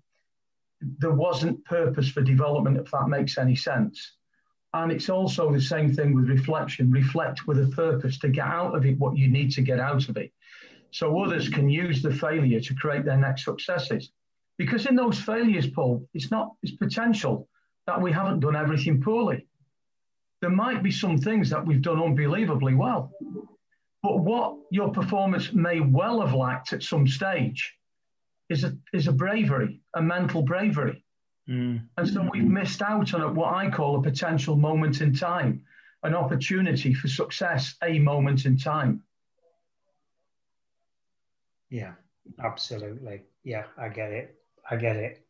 there 0.82 1.14
wasn't 1.14 1.66
purpose 1.66 2.10
for 2.10 2.22
development, 2.22 2.78
if 2.78 2.92
that 2.92 3.08
makes 3.08 3.38
any 3.38 3.56
sense. 3.56 4.18
And 4.76 4.92
it's 4.92 5.10
also 5.10 5.54
the 5.54 5.62
same 5.62 5.94
thing 5.94 6.14
with 6.14 6.28
reflection. 6.28 6.92
Reflect 6.92 7.48
with 7.48 7.64
a 7.64 7.68
purpose 7.70 8.20
to 8.20 8.28
get 8.28 8.46
out 8.46 8.76
of 8.76 8.86
it 8.86 9.00
what 9.00 9.16
you 9.16 9.30
need 9.30 9.52
to 9.52 9.62
get 9.62 9.80
out 9.80 10.10
of 10.10 10.18
it 10.18 10.34
so 10.92 11.18
others 11.22 11.48
can 11.48 11.70
use 11.70 12.02
the 12.02 12.14
failure 12.14 12.60
to 12.60 12.76
create 12.76 13.06
their 13.06 13.18
next 13.18 13.46
successes. 13.46 14.12
Because 14.58 14.86
in 14.86 14.98
those 14.98 15.18
failures, 15.18 15.66
Paul, 15.66 16.06
it's 16.14 16.30
not 16.30 16.56
it's 16.62 16.76
potential 16.76 17.48
that 17.88 18.02
we 18.02 18.12
haven't 18.12 18.42
done 18.42 18.58
everything 18.58 19.02
poorly. 19.02 19.48
There 20.42 20.50
might 20.50 20.84
be 20.84 20.92
some 20.92 21.18
things 21.18 21.50
that 21.52 21.66
we've 21.66 21.82
done 21.82 22.04
unbelievably 22.04 22.76
well. 22.76 23.14
But 24.04 24.20
what 24.20 24.58
your 24.72 24.92
performance 24.92 25.54
may 25.54 25.80
well 25.80 26.20
have 26.20 26.34
lacked 26.34 26.74
at 26.74 26.84
some 26.84 27.08
stage 27.08 27.74
is 28.50 28.66
a, 28.66 28.78
is 28.92 29.08
a 29.08 29.14
bravery, 29.14 29.80
a 29.94 30.02
mental 30.02 30.42
bravery. 30.42 31.05
Mm. 31.50 31.84
And 31.98 32.08
so 32.08 32.28
we've 32.32 32.44
missed 32.44 32.82
out 32.82 33.14
on 33.14 33.36
what 33.36 33.54
I 33.54 33.70
call 33.70 33.98
a 33.98 34.02
potential 34.02 34.56
moment 34.56 35.02
in 35.02 35.14
time, 35.14 35.64
an 36.04 36.16
opportunity 36.16 36.94
for 36.94 37.08
success, 37.08 37.76
a 37.84 38.00
moment 38.00 38.46
in 38.46 38.58
time. 38.58 39.04
Yeah, 41.70 41.94
absolutely. 42.44 43.24
Yeah, 43.44 43.66
I 43.78 43.90
get 43.90 44.12
it. 44.12 44.36
I 44.70 44.76
get 44.76 44.96
it. 44.96 45.26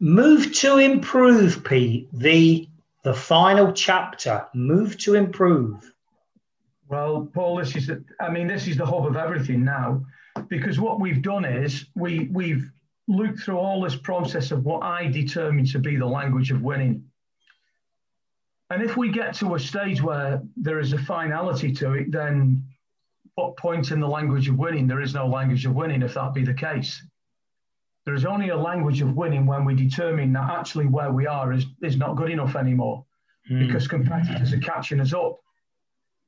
Move 0.00 0.52
to 0.56 0.78
improve, 0.78 1.64
Pete. 1.64 2.08
The 2.12 2.68
the 3.02 3.14
final 3.14 3.72
chapter. 3.72 4.46
Move 4.52 4.98
to 4.98 5.14
improve. 5.14 5.92
Well, 6.88 7.30
Paul, 7.32 7.56
this 7.56 7.74
is 7.76 7.86
the, 7.86 8.04
I 8.20 8.30
mean, 8.30 8.46
this 8.46 8.66
is 8.66 8.76
the 8.76 8.86
hub 8.86 9.06
of 9.06 9.16
everything 9.16 9.64
now, 9.64 10.04
because 10.48 10.78
what 10.78 11.00
we've 11.00 11.22
done 11.22 11.44
is 11.44 11.86
we 11.94 12.28
we've 12.32 12.70
looked 13.08 13.40
through 13.40 13.58
all 13.58 13.82
this 13.82 13.96
process 13.96 14.50
of 14.50 14.64
what 14.64 14.82
I 14.82 15.06
determine 15.06 15.66
to 15.66 15.78
be 15.78 15.96
the 15.96 16.06
language 16.06 16.50
of 16.50 16.62
winning. 16.62 17.04
And 18.70 18.82
if 18.82 18.96
we 18.96 19.10
get 19.10 19.34
to 19.36 19.54
a 19.54 19.60
stage 19.60 20.02
where 20.02 20.42
there 20.56 20.80
is 20.80 20.92
a 20.92 20.98
finality 20.98 21.72
to 21.74 21.92
it, 21.92 22.10
then 22.10 22.64
what 23.36 23.56
point 23.56 23.92
in 23.92 24.00
the 24.00 24.08
language 24.08 24.48
of 24.48 24.56
winning? 24.56 24.88
There 24.88 25.02
is 25.02 25.14
no 25.14 25.26
language 25.28 25.64
of 25.66 25.74
winning 25.74 26.02
if 26.02 26.14
that 26.14 26.34
be 26.34 26.44
the 26.44 26.54
case. 26.54 27.00
There 28.04 28.14
is 28.14 28.24
only 28.24 28.48
a 28.48 28.56
language 28.56 29.02
of 29.02 29.14
winning 29.14 29.46
when 29.46 29.64
we 29.64 29.74
determine 29.74 30.32
that 30.32 30.50
actually 30.50 30.86
where 30.86 31.12
we 31.12 31.26
are 31.26 31.52
is, 31.52 31.66
is 31.82 31.96
not 31.96 32.16
good 32.16 32.30
enough 32.30 32.56
anymore 32.56 33.04
mm. 33.50 33.66
because 33.66 33.86
competitors 33.86 34.52
are 34.52 34.60
catching 34.60 35.00
us 35.00 35.12
up. 35.12 35.38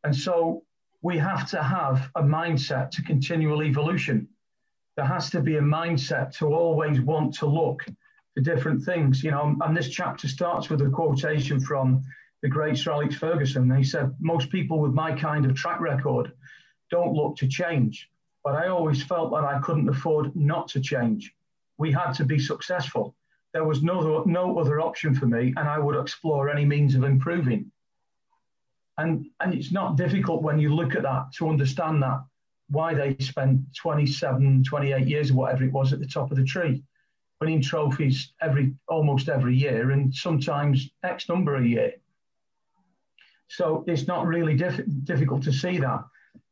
And 0.04 0.14
so 0.14 0.64
we 1.02 1.18
have 1.18 1.48
to 1.50 1.62
have 1.62 2.10
a 2.14 2.22
mindset 2.22 2.90
to 2.92 3.02
continual 3.02 3.62
evolution 3.62 4.28
there 4.98 5.06
has 5.06 5.30
to 5.30 5.40
be 5.40 5.58
a 5.58 5.60
mindset 5.60 6.36
to 6.36 6.52
always 6.52 7.00
want 7.00 7.32
to 7.32 7.46
look 7.46 7.84
for 8.34 8.40
different 8.40 8.82
things. 8.82 9.22
You 9.22 9.30
know, 9.30 9.56
and 9.60 9.76
this 9.76 9.90
chapter 9.90 10.26
starts 10.26 10.68
with 10.68 10.82
a 10.82 10.90
quotation 10.90 11.60
from 11.60 12.02
the 12.42 12.48
great 12.48 12.76
Sir 12.76 12.90
Alex 12.90 13.14
Ferguson. 13.14 13.72
He 13.76 13.84
said, 13.84 14.12
Most 14.18 14.50
people 14.50 14.80
with 14.80 14.92
my 14.92 15.12
kind 15.12 15.46
of 15.46 15.54
track 15.54 15.78
record 15.78 16.32
don't 16.90 17.14
look 17.14 17.36
to 17.36 17.46
change. 17.46 18.10
But 18.42 18.56
I 18.56 18.66
always 18.66 19.00
felt 19.00 19.30
that 19.30 19.44
I 19.44 19.60
couldn't 19.60 19.88
afford 19.88 20.34
not 20.34 20.66
to 20.70 20.80
change. 20.80 21.32
We 21.76 21.92
had 21.92 22.10
to 22.14 22.24
be 22.24 22.40
successful. 22.40 23.14
There 23.52 23.64
was 23.64 23.84
no, 23.84 24.24
no 24.26 24.58
other 24.58 24.80
option 24.80 25.14
for 25.14 25.26
me, 25.26 25.54
and 25.56 25.68
I 25.68 25.78
would 25.78 25.96
explore 25.96 26.50
any 26.50 26.64
means 26.64 26.96
of 26.96 27.04
improving. 27.04 27.70
And, 28.96 29.26
and 29.38 29.54
it's 29.54 29.70
not 29.70 29.96
difficult 29.96 30.42
when 30.42 30.58
you 30.58 30.74
look 30.74 30.96
at 30.96 31.02
that 31.02 31.26
to 31.36 31.48
understand 31.48 32.02
that 32.02 32.18
why 32.68 32.94
they 32.94 33.16
spent 33.18 33.60
27, 33.76 34.64
28 34.64 35.06
years 35.06 35.30
or 35.30 35.34
whatever 35.34 35.64
it 35.64 35.72
was 35.72 35.92
at 35.92 36.00
the 36.00 36.06
top 36.06 36.30
of 36.30 36.36
the 36.36 36.44
tree, 36.44 36.82
winning 37.40 37.62
trophies 37.62 38.32
every 38.40 38.74
almost 38.88 39.28
every 39.28 39.56
year 39.56 39.90
and 39.90 40.14
sometimes 40.14 40.90
X 41.02 41.28
number 41.28 41.56
a 41.56 41.66
year. 41.66 41.92
So 43.48 43.84
it's 43.86 44.06
not 44.06 44.26
really 44.26 44.54
diff- 44.54 44.84
difficult 45.04 45.42
to 45.44 45.52
see 45.52 45.78
that. 45.78 46.04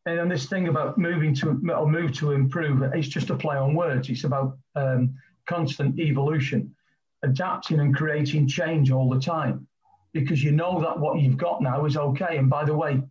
And 0.06 0.18
then 0.18 0.28
this 0.28 0.46
thing 0.46 0.68
about 0.68 0.96
moving 0.98 1.34
to 1.36 1.60
or 1.74 1.88
move 1.88 2.12
to 2.18 2.32
improve, 2.32 2.82
it's 2.94 3.08
just 3.08 3.30
a 3.30 3.36
play 3.36 3.56
on 3.56 3.74
words. 3.74 4.08
It's 4.08 4.24
about 4.24 4.56
um, 4.76 5.14
constant 5.46 5.98
evolution, 5.98 6.74
adapting 7.22 7.80
and 7.80 7.94
creating 7.94 8.46
change 8.46 8.90
all 8.90 9.10
the 9.10 9.20
time, 9.20 9.66
because 10.12 10.42
you 10.42 10.52
know 10.52 10.80
that 10.80 10.98
what 10.98 11.20
you've 11.20 11.36
got 11.36 11.60
now 11.60 11.84
is 11.84 11.96
okay. 11.96 12.38
And 12.38 12.48
by 12.48 12.64
the 12.64 12.74
way, 12.74 13.02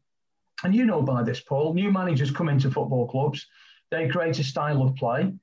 and 0.63 0.73
you 0.73 0.85
know 0.85 1.01
by 1.01 1.23
this, 1.23 1.39
Paul, 1.39 1.73
new 1.73 1.91
managers 1.91 2.31
come 2.31 2.49
into 2.49 2.71
football 2.71 3.07
clubs, 3.07 3.45
they 3.91 4.07
create 4.07 4.39
a 4.39 4.43
style 4.43 4.81
of 4.81 4.95
play, 4.95 5.33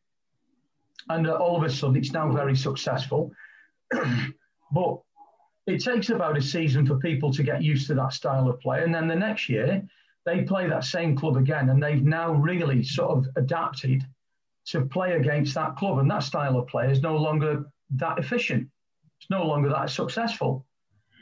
and 1.09 1.27
uh, 1.27 1.35
all 1.35 1.57
of 1.57 1.63
a 1.63 1.71
sudden 1.71 1.97
it's 1.97 2.13
now 2.13 2.31
very 2.31 2.57
successful. 2.57 3.33
but 4.73 5.01
it 5.67 5.83
takes 5.83 6.11
about 6.11 6.37
a 6.37 6.43
season 6.43 6.87
for 6.87 6.99
people 6.99 7.33
to 7.33 7.43
get 7.43 7.63
used 7.63 7.87
to 7.87 7.95
that 7.95 8.13
style 8.13 8.49
of 8.49 8.61
play. 8.61 8.83
And 8.83 8.95
then 8.95 9.07
the 9.07 9.15
next 9.15 9.49
year, 9.49 9.87
they 10.25 10.43
play 10.43 10.69
that 10.69 10.85
same 10.85 11.17
club 11.17 11.37
again, 11.37 11.69
and 11.71 11.83
they've 11.83 12.03
now 12.03 12.33
really 12.33 12.83
sort 12.83 13.11
of 13.19 13.27
adapted 13.37 14.05
to 14.67 14.87
play 14.87 15.13
against 15.13 15.55
that 15.55 15.77
club. 15.77 15.99
And 15.99 16.11
that 16.11 16.23
style 16.23 16.57
of 16.57 16.69
play 16.69 16.91
is 16.91 17.01
no 17.01 17.17
longer 17.17 17.65
that 17.97 18.19
efficient, 18.19 18.69
it's 19.21 19.31
no 19.31 19.45
longer 19.45 19.69
that 19.69 19.91
successful. 19.91 20.67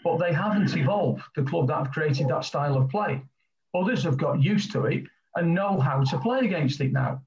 But 0.05 0.19
they 0.19 0.33
haven't 0.33 0.75
evolved, 0.75 1.23
the 1.35 1.43
club 1.43 1.69
that 1.69 1.77
have 1.77 1.91
created 1.91 2.29
that 2.29 2.45
style 2.45 2.77
of 2.77 2.89
play. 2.89 3.23
Others 3.75 4.03
have 4.05 4.17
got 4.17 4.43
used 4.43 4.73
to 4.73 4.87
it 4.87 5.05
and 5.37 5.55
know 5.55 5.79
how 5.79 6.03
to 6.03 6.19
play 6.19 6.41
against 6.41 6.81
it 6.81 6.93
now. 6.93 7.23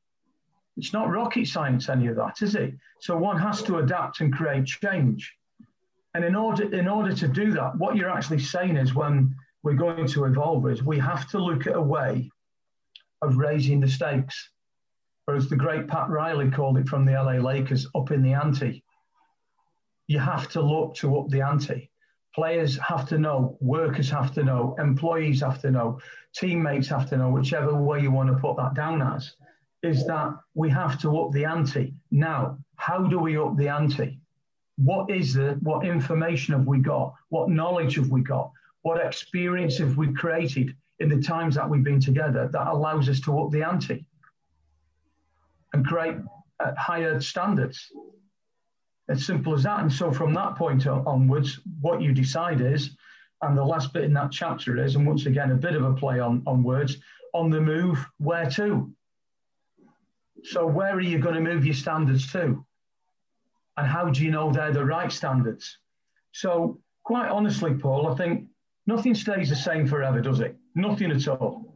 It's 0.76 0.94
not 0.94 1.10
rocket 1.10 1.48
science, 1.48 1.88
any 1.90 2.08
of 2.08 2.16
that, 2.16 2.42
is 2.42 2.56
it? 2.56 2.74
So 3.00 3.16
one 3.18 3.40
has 3.40 3.62
to 3.64 3.78
adapt 3.78 4.22
and 4.22 4.34
create 4.34 4.66
change. 4.66 5.36
And 6.16 6.24
in 6.24 6.36
order, 6.36 6.74
in 6.74 6.88
order 6.88 7.14
to 7.16 7.28
do 7.28 7.52
that, 7.52 7.78
what 7.78 7.96
you're 7.96 8.10
actually 8.10 8.40
saying 8.40 8.76
is 8.76 8.94
when 8.94 9.36
we're 9.62 9.74
going 9.74 10.08
to 10.08 10.26
evolve 10.26 10.70
is 10.70 10.84
we 10.84 11.00
have 11.00 11.28
to 11.30 11.40
look 11.40 11.68
at 11.68 11.76
a 11.76 11.82
way 11.82 12.30
of 13.22 13.38
raising 13.38 13.80
the 13.80 13.88
stakes. 13.88 14.50
Or 15.28 15.36
as 15.36 15.48
the 15.48 15.56
great 15.56 15.88
Pat 15.88 16.10
Riley 16.10 16.52
called 16.52 16.78
it 16.78 16.90
from 16.90 17.06
the 17.06 17.14
LA 17.14 17.34
Lakers, 17.34 17.88
up 17.96 18.12
in 18.12 18.22
the 18.22 18.34
ante. 18.34 18.84
You 20.08 20.20
have 20.20 20.50
to 20.50 20.62
look 20.62 20.96
to 20.96 21.18
up 21.18 21.30
the 21.30 21.42
ante. 21.42 21.90
Players 22.36 22.80
have 22.80 23.08
to 23.10 23.18
know, 23.18 23.58
workers 23.62 24.10
have 24.10 24.34
to 24.34 24.44
know, 24.44 24.76
employees 24.80 25.42
have 25.42 25.62
to 25.62 25.72
know, 25.72 26.00
teammates 26.36 26.88
have 26.88 27.08
to 27.10 27.18
know, 27.18 27.30
whichever 27.30 27.76
way 27.76 28.02
you 28.02 28.12
want 28.12 28.30
to 28.30 28.36
put 28.36 28.58
that 28.58 28.74
down 28.74 29.02
as, 29.02 29.36
is 29.84 30.08
that 30.08 30.34
we 30.56 30.70
have 30.70 31.00
to 31.02 31.18
up 31.20 31.32
the 31.32 31.46
ante. 31.46 31.94
Now, 32.10 32.58
how 32.78 33.04
do 33.04 33.20
we 33.20 33.38
up 33.38 33.56
the 33.56 33.68
ante? 33.68 34.20
What 34.78 35.12
is 35.12 35.36
the 35.36 35.60
what 35.62 35.86
information 35.86 36.56
have 36.56 36.66
we 36.66 36.80
got? 36.80 37.14
What 37.30 37.50
knowledge 37.50 37.96
have 37.96 38.10
we 38.10 38.22
got? 38.22 38.52
What 38.82 39.06
experience 39.06 39.78
have 39.78 39.98
we 39.98 40.12
created 40.14 40.76
in 41.00 41.10
the 41.10 41.22
times 41.22 41.56
that 41.56 41.70
we've 41.70 41.84
been 41.84 42.00
together 42.00 42.50
that 42.52 42.68
allows 42.68 43.10
us 43.10 43.20
to 43.22 43.40
up 43.40 43.52
the 43.52 43.62
ante 43.64 44.06
and 45.74 45.86
create 45.86 46.18
uh, 46.60 46.74
higher 46.78 47.22
standards? 47.22 47.92
As 49.10 49.26
simple 49.26 49.54
as 49.54 49.64
that. 49.64 49.82
And 49.82 49.92
so 49.92 50.12
from 50.12 50.34
that 50.34 50.56
point 50.56 50.88
onwards, 50.88 51.60
what 51.82 52.02
you 52.02 52.14
decide 52.14 52.62
is, 52.62 52.96
and 53.42 53.58
the 53.58 53.64
last 53.64 53.92
bit 53.92 54.06
in 54.06 54.14
that 54.14 54.32
chapter 54.32 54.82
is, 54.82 54.96
and 54.96 55.06
once 55.06 55.26
again, 55.26 55.52
a 55.52 55.56
bit 55.56 55.76
of 55.76 55.84
a 55.84 55.94
play 55.94 56.20
on, 56.20 56.42
on 56.48 56.64
words, 56.64 56.98
on 57.34 57.50
the 57.50 57.60
move, 57.60 58.06
where 58.18 58.50
to? 58.52 58.94
So 60.44 60.66
where 60.66 60.96
are 60.96 61.02
you 61.02 61.20
going 61.20 61.36
to 61.36 61.42
move 61.42 61.66
your 61.66 61.74
standards 61.74 62.32
to? 62.32 62.66
And 63.76 63.88
how 63.88 64.10
do 64.10 64.24
you 64.24 64.32
know 64.32 64.52
they're 64.52 64.72
the 64.72 64.86
right 64.86 65.12
standards? 65.12 65.78
So 66.32 66.80
quite 67.04 67.30
honestly, 67.30 67.74
Paul, 67.74 68.08
I 68.08 68.16
think 68.16 68.48
nothing 68.88 69.16
stays 69.16 69.50
the 69.50 69.56
same 69.56 69.88
forever, 69.88 70.22
does 70.22 70.40
it? 70.40 70.56
Nothing 70.76 71.12
at 71.12 71.28
all. 71.28 71.74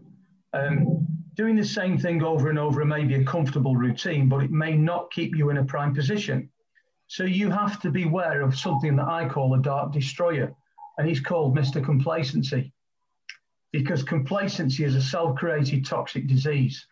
Um, 0.53 1.05
doing 1.35 1.55
the 1.55 1.65
same 1.65 1.97
thing 1.97 2.23
over 2.23 2.49
and 2.49 2.59
over 2.59 2.83
may 2.85 3.03
be 3.03 3.15
a 3.15 3.23
comfortable 3.23 3.75
routine, 3.75 4.29
but 4.29 4.43
it 4.43 4.51
may 4.51 4.75
not 4.75 5.11
keep 5.11 5.35
you 5.35 5.49
in 5.49 5.57
a 5.57 5.65
prime 5.65 5.93
position. 5.93 6.49
So 7.07 7.23
you 7.23 7.49
have 7.49 7.79
to 7.81 7.91
be 7.91 8.03
aware 8.03 8.41
of 8.41 8.57
something 8.57 8.97
that 8.97 9.07
I 9.07 9.29
call 9.29 9.53
a 9.53 9.61
dark 9.61 9.93
destroyer, 9.93 10.53
and 10.97 11.07
he's 11.07 11.21
called 11.21 11.55
Mr. 11.55 11.83
Complacency. 11.83 12.73
Because 13.71 14.03
complacency 14.03 14.83
is 14.83 14.95
a 14.95 15.01
self 15.01 15.37
created 15.37 15.85
toxic 15.85 16.27
disease, 16.27 16.85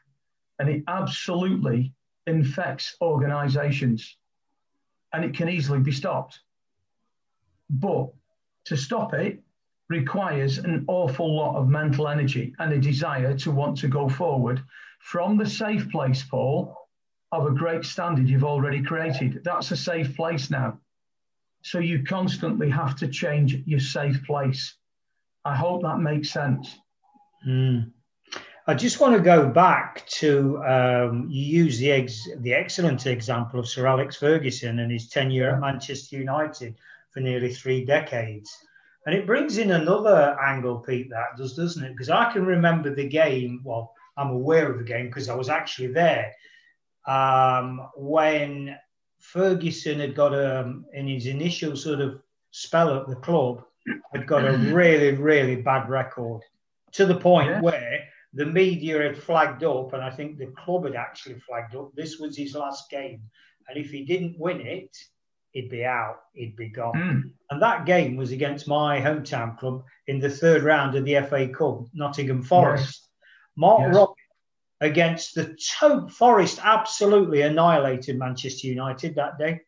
and 0.60 0.70
it 0.70 0.84
absolutely 0.88 1.94
infects 2.28 2.96
organizations, 3.02 4.18
and 5.14 5.26
it 5.26 5.34
can 5.34 5.50
easily 5.50 5.80
be 5.80 5.92
stopped. 5.92 6.40
But 7.70 8.10
to 8.66 8.78
stop 8.78 9.14
it 9.14 9.42
requires 9.90 10.58
an 10.58 10.86
awful 10.88 11.36
lot 11.36 11.56
of 11.56 11.68
mental 11.68 12.08
energy 12.08 12.56
and 12.60 12.74
a 12.74 12.80
desire 12.80 13.38
to 13.38 13.52
want 13.52 13.78
to 13.78 13.88
go 13.88 14.10
forward 14.10 14.64
from 15.00 15.38
the 15.38 15.46
safe 15.46 15.90
place, 15.90 16.24
Paul, 16.24 16.85
of 17.32 17.48
a 17.48 17.52
great 17.52 17.86
standard 17.86 18.30
you've 18.30 18.44
already 18.44 18.82
created. 18.82 19.42
That's 19.44 19.72
a 19.72 19.78
safe 19.78 20.16
place 20.16 20.50
now. 20.50 20.80
So 21.62 21.80
you 21.80 22.04
constantly 22.04 22.70
have 22.70 22.96
to 22.98 23.08
change 23.08 23.56
your 23.66 23.80
safe 23.80 24.24
place. 24.26 24.76
I 25.44 25.56
hope 25.56 25.82
that 25.82 26.00
makes 26.00 26.32
sense. 26.32 26.78
Mm. 27.48 27.92
I 28.68 28.74
just 28.74 29.00
want 29.00 29.16
to 29.16 29.22
go 29.22 29.48
back 29.48 30.08
to 30.08 30.64
um, 30.64 31.28
you 31.30 31.64
use 31.64 31.78
the 31.78 31.92
ex- 31.92 32.28
the 32.38 32.54
excellent 32.54 33.06
example 33.06 33.60
of 33.60 33.68
Sir 33.68 33.86
Alex 33.86 34.16
Ferguson 34.16 34.80
and 34.80 34.92
his 34.92 35.10
tenure 35.10 35.52
at 35.52 35.60
Manchester 35.60 36.18
United 36.18 36.76
for 37.12 37.20
nearly 37.20 37.54
three 37.54 37.86
decades. 37.86 38.56
And 39.06 39.14
it 39.14 39.28
brings 39.28 39.60
in 39.60 39.72
another 39.72 40.36
angle, 40.42 40.80
Pete, 40.80 41.12
that 41.12 41.38
does, 41.38 41.56
doesn't 41.56 41.84
it? 41.84 41.92
Because 41.92 42.10
I 42.10 42.32
can 42.34 42.44
remember 42.44 42.94
the 42.94 43.08
game, 43.08 43.62
well, 43.64 43.94
I'm 44.18 44.32
aware 44.32 44.72
of 44.72 44.80
the 44.80 44.84
game 44.84 45.08
because 45.08 45.30
I 45.30 45.36
was 45.36 45.50
actually 45.50 45.94
there 45.94 46.34
um, 47.08 47.88
when 47.96 48.78
Ferguson 49.20 50.00
had 50.00 50.16
got 50.16 50.34
a, 50.34 50.62
um, 50.62 50.86
in 50.94 51.08
his 51.08 51.26
initial 51.26 51.76
sort 51.76 52.02
of 52.02 52.22
spell 52.52 52.98
at 52.98 53.08
the 53.08 53.16
club, 53.16 53.64
had 54.14 54.28
got 54.28 54.46
a 54.46 54.50
mm-hmm. 54.50 54.74
really, 54.74 55.12
really 55.12 55.56
bad 55.58 55.90
record 55.90 56.42
to 56.94 57.06
the 57.06 57.16
point 57.16 57.50
yeah. 57.50 57.62
where 57.62 58.00
the 58.34 58.46
media 58.46 59.02
had 59.02 59.18
flagged 59.18 59.64
up, 59.64 59.94
and 59.94 60.04
I 60.04 60.10
think 60.10 60.38
the 60.38 60.48
club 60.48 60.86
had 60.86 60.96
actually 60.96 61.40
flagged 61.40 61.76
up. 61.76 61.92
This 61.96 62.20
was 62.20 62.38
his 62.38 62.56
last 62.56 62.90
game, 62.90 63.22
and 63.68 63.78
if 63.78 63.92
he 63.92 64.06
didn't 64.06 64.40
win 64.40 64.62
it, 64.62 64.96
he'd 65.52 65.70
be 65.70 65.86
out, 65.86 66.18
he'd 66.34 66.56
be 66.56 66.70
gone. 66.70 66.96
Mm. 66.96 67.32
And 67.50 67.62
that 67.62 67.86
game 67.86 68.18
was 68.18 68.32
against 68.32 68.68
my 68.68 69.00
hometown 69.00 69.58
club 69.58 69.84
in 70.08 70.20
the 70.20 70.30
third 70.30 70.64
round 70.64 70.96
of 70.96 71.06
the 71.06 71.22
FA 71.30 71.48
Cup, 71.48 71.86
Nottingham 71.94 72.44
Forest. 72.44 72.84
Yes. 72.86 73.10
Mark 73.56 73.82
yes. 73.82 73.96
Robin 73.96 74.15
against 74.82 75.36
the 75.36 75.58
to- 75.80 76.08
Forest 76.10 76.60
absolutely 76.64 77.42
annihilated 77.42 78.18
Manchester 78.18 78.68
United 78.68 79.16
that 79.16 79.38
day. 79.38 79.62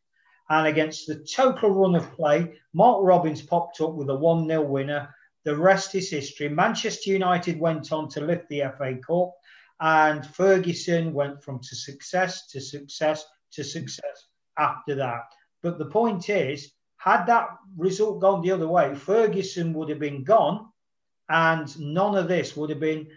And 0.49 0.67
against 0.67 1.07
the 1.07 1.15
total 1.15 1.71
run 1.71 1.95
of 1.95 2.11
play, 2.13 2.53
Mark 2.73 2.99
Robins 3.03 3.41
popped 3.41 3.81
up 3.81 3.93
with 3.93 4.09
a 4.09 4.15
1 4.15 4.47
0 4.47 4.61
winner. 4.63 5.13
The 5.43 5.55
rest 5.55 5.95
is 5.95 6.09
history. 6.09 6.49
Manchester 6.49 7.11
United 7.11 7.59
went 7.59 7.91
on 7.91 8.09
to 8.09 8.21
lift 8.21 8.47
the 8.49 8.61
FA 8.77 8.95
Cup, 9.05 9.33
and 9.79 10.25
Ferguson 10.25 11.13
went 11.13 11.43
from 11.43 11.59
to 11.59 11.75
success 11.75 12.47
to 12.47 12.61
success 12.61 13.25
to 13.51 13.63
success 13.63 14.27
after 14.57 14.95
that. 14.95 15.23
But 15.61 15.77
the 15.77 15.85
point 15.85 16.29
is, 16.29 16.71
had 16.97 17.25
that 17.27 17.49
result 17.77 18.21
gone 18.21 18.41
the 18.41 18.51
other 18.51 18.67
way, 18.67 18.95
Ferguson 18.95 19.73
would 19.73 19.89
have 19.89 19.99
been 19.99 20.23
gone, 20.23 20.67
and 21.29 21.67
none 21.79 22.15
of 22.15 22.27
this 22.27 22.55
would 22.55 22.69
have 22.69 22.79
been, 22.79 23.07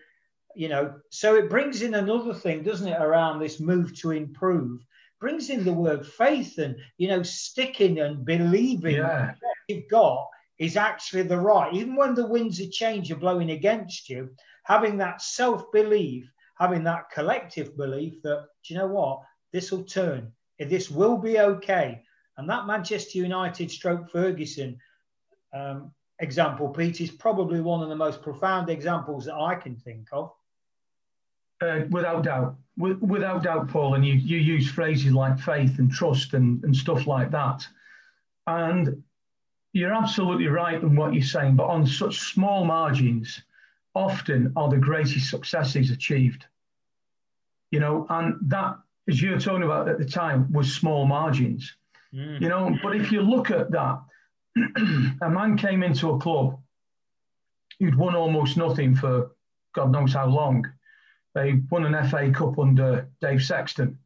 you 0.55 0.69
know. 0.69 0.95
So 1.11 1.37
it 1.37 1.51
brings 1.51 1.83
in 1.83 1.95
another 1.95 2.35
thing, 2.35 2.63
doesn't 2.63 2.89
it, 2.89 3.01
around 3.01 3.39
this 3.39 3.61
move 3.61 3.97
to 4.01 4.11
improve? 4.11 4.85
Brings 5.21 5.51
in 5.51 5.65
the 5.65 5.73
word 5.73 6.07
faith 6.07 6.59
and 6.59 6.77
you 6.99 7.09
know 7.09 7.23
sticking 7.23 8.01
and 8.01 8.25
believing 8.25 8.97
yeah. 8.97 9.35
what 9.41 9.55
you've 9.69 9.89
got 9.89 10.27
is 10.59 10.77
actually 10.77 11.23
the 11.23 11.39
right. 11.39 11.73
Even 11.75 11.97
when 11.97 12.15
the 12.15 12.27
winds 12.27 12.61
of 12.61 12.71
change 12.71 13.11
are 13.11 13.17
blowing 13.17 13.51
against 13.51 14.09
you, 14.09 14.31
having 14.65 14.97
that 14.99 15.23
self 15.23 15.71
belief, 15.73 16.31
having 16.59 16.85
that 16.85 17.11
collective 17.11 17.77
belief 17.77 18.21
that 18.23 18.47
do 18.65 18.75
you 18.75 18.79
know 18.79 18.87
what 18.87 19.21
this 19.53 19.71
will 19.71 19.85
turn, 19.85 20.33
this 20.59 20.91
will 20.91 21.19
be 21.19 21.39
okay. 21.39 22.03
And 22.37 22.49
that 22.49 22.67
Manchester 22.67 23.19
United 23.19 23.71
stroke 23.71 24.11
Ferguson 24.11 24.79
um, 25.53 25.93
example, 26.21 26.69
Pete, 26.69 27.01
is 27.01 27.11
probably 27.11 27.61
one 27.61 27.83
of 27.83 27.89
the 27.89 27.97
most 27.97 28.23
profound 28.23 28.71
examples 28.71 29.25
that 29.25 29.35
I 29.35 29.55
can 29.55 29.77
think 29.77 30.09
of. 30.13 30.33
Uh, 31.61 31.81
without 31.91 32.25
doubt, 32.25 32.57
With, 32.79 32.99
without 33.01 33.43
doubt, 33.43 33.69
Paul, 33.69 33.95
and 33.95 34.07
you, 34.07 34.15
you 34.15 34.39
use 34.39 34.71
phrases 34.71 35.13
like 35.13 35.39
faith 35.39 35.79
and 35.79 35.91
trust 35.91 36.33
and, 36.33 36.65
and 36.65 36.75
stuff 36.75 37.07
like 37.07 37.31
that. 37.33 37.67
And 38.47 39.03
you're 39.73 39.93
absolutely 39.93 40.49
right 40.49 40.81
in 40.83 40.97
what 40.97 41.13
you're 41.13 41.23
saying, 41.23 41.57
but 41.57 41.67
on 41.67 41.87
such 41.87 42.19
small 42.19 42.65
margins, 42.65 43.43
often 43.95 44.53
are 44.57 44.69
the 44.71 44.79
greatest 44.79 45.29
successes 45.29 45.91
achieved. 45.91 46.47
You 47.71 47.81
know, 47.81 48.07
and 48.09 48.37
that, 48.49 48.77
as 49.09 49.21
you 49.21 49.31
were 49.33 49.41
talking 49.41 49.63
about 49.63 49.89
at 49.89 49.99
the 49.99 50.05
time, 50.05 50.51
was 50.53 50.75
small 50.75 51.07
margins. 51.07 51.77
Mm. 52.15 52.41
You 52.41 52.49
know, 52.49 52.77
but 52.83 52.97
if 52.97 53.13
you 53.13 53.21
look 53.21 53.51
at 53.51 53.71
that, 53.71 54.01
a 55.23 55.31
man 55.31 55.57
came 55.57 55.83
into 55.83 56.11
a 56.11 56.19
club 56.19 56.59
who'd 57.79 57.95
won 57.95 58.17
almost 58.17 58.57
nothing 58.57 58.97
for 58.97 59.31
God 59.73 59.93
knows 59.93 60.13
how 60.13 60.27
long. 60.27 60.67
They 61.35 61.61
won 61.71 61.85
an 61.85 62.09
FA 62.09 62.31
Cup 62.33 62.59
under 62.59 63.09
Dave 63.21 63.43
Sexton, 63.43 63.99